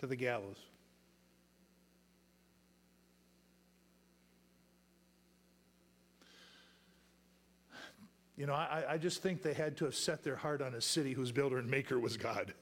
To 0.00 0.06
the 0.06 0.16
gallows. 0.16 0.56
You 8.34 8.46
know, 8.46 8.54
I, 8.54 8.84
I 8.92 8.96
just 8.96 9.20
think 9.20 9.42
they 9.42 9.52
had 9.52 9.76
to 9.76 9.84
have 9.84 9.94
set 9.94 10.24
their 10.24 10.36
heart 10.36 10.62
on 10.62 10.72
a 10.72 10.80
city 10.80 11.12
whose 11.12 11.32
builder 11.32 11.58
and 11.58 11.70
maker 11.70 11.98
was 11.98 12.16
God. 12.16 12.54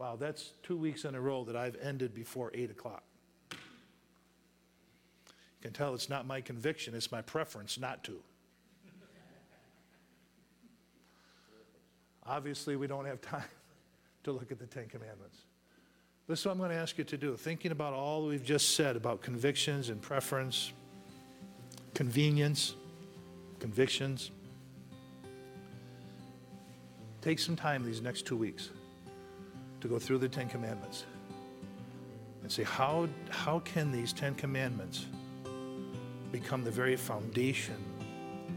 Wow, 0.00 0.16
that's 0.16 0.50
two 0.64 0.76
weeks 0.76 1.04
in 1.04 1.14
a 1.14 1.20
row 1.20 1.44
that 1.44 1.54
I've 1.54 1.76
ended 1.80 2.12
before 2.12 2.50
8 2.52 2.72
o'clock. 2.72 3.04
You 3.52 3.58
can 5.62 5.72
tell 5.72 5.94
it's 5.94 6.08
not 6.08 6.26
my 6.26 6.40
conviction, 6.40 6.96
it's 6.96 7.12
my 7.12 7.22
preference 7.22 7.78
not 7.78 8.02
to. 8.02 8.20
Obviously, 12.28 12.76
we 12.76 12.86
don't 12.86 13.06
have 13.06 13.20
time 13.22 13.42
to 14.24 14.32
look 14.32 14.52
at 14.52 14.58
the 14.58 14.66
Ten 14.66 14.86
Commandments. 14.86 15.38
This 16.28 16.40
is 16.40 16.46
what 16.46 16.52
I'm 16.52 16.58
going 16.58 16.70
to 16.70 16.76
ask 16.76 16.98
you 16.98 17.04
to 17.04 17.16
do. 17.16 17.36
Thinking 17.36 17.72
about 17.72 17.94
all 17.94 18.26
we've 18.26 18.44
just 18.44 18.76
said 18.76 18.96
about 18.96 19.22
convictions 19.22 19.88
and 19.88 20.00
preference, 20.02 20.72
convenience, 21.94 22.74
convictions. 23.58 24.30
Take 27.22 27.38
some 27.38 27.56
time 27.56 27.82
these 27.82 28.02
next 28.02 28.26
two 28.26 28.36
weeks 28.36 28.70
to 29.80 29.88
go 29.88 29.98
through 29.98 30.18
the 30.18 30.28
Ten 30.28 30.48
Commandments 30.48 31.06
and 32.42 32.52
say, 32.52 32.62
how, 32.62 33.08
how 33.30 33.60
can 33.60 33.90
these 33.90 34.12
Ten 34.12 34.34
Commandments 34.34 35.06
become 36.30 36.62
the 36.62 36.70
very 36.70 36.96
foundation 36.96 37.76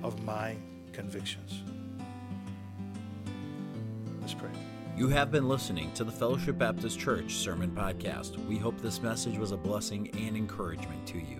of 0.03 0.21
my 0.25 0.57
convictions? 0.91 1.61
You 5.01 5.07
have 5.07 5.31
been 5.31 5.49
listening 5.49 5.91
to 5.93 6.03
the 6.03 6.11
Fellowship 6.11 6.59
Baptist 6.59 6.99
Church 6.99 7.33
Sermon 7.33 7.71
Podcast. 7.71 8.37
We 8.45 8.59
hope 8.59 8.79
this 8.79 9.01
message 9.01 9.35
was 9.35 9.51
a 9.51 9.57
blessing 9.57 10.11
and 10.15 10.37
encouragement 10.37 11.07
to 11.07 11.17
you. 11.17 11.39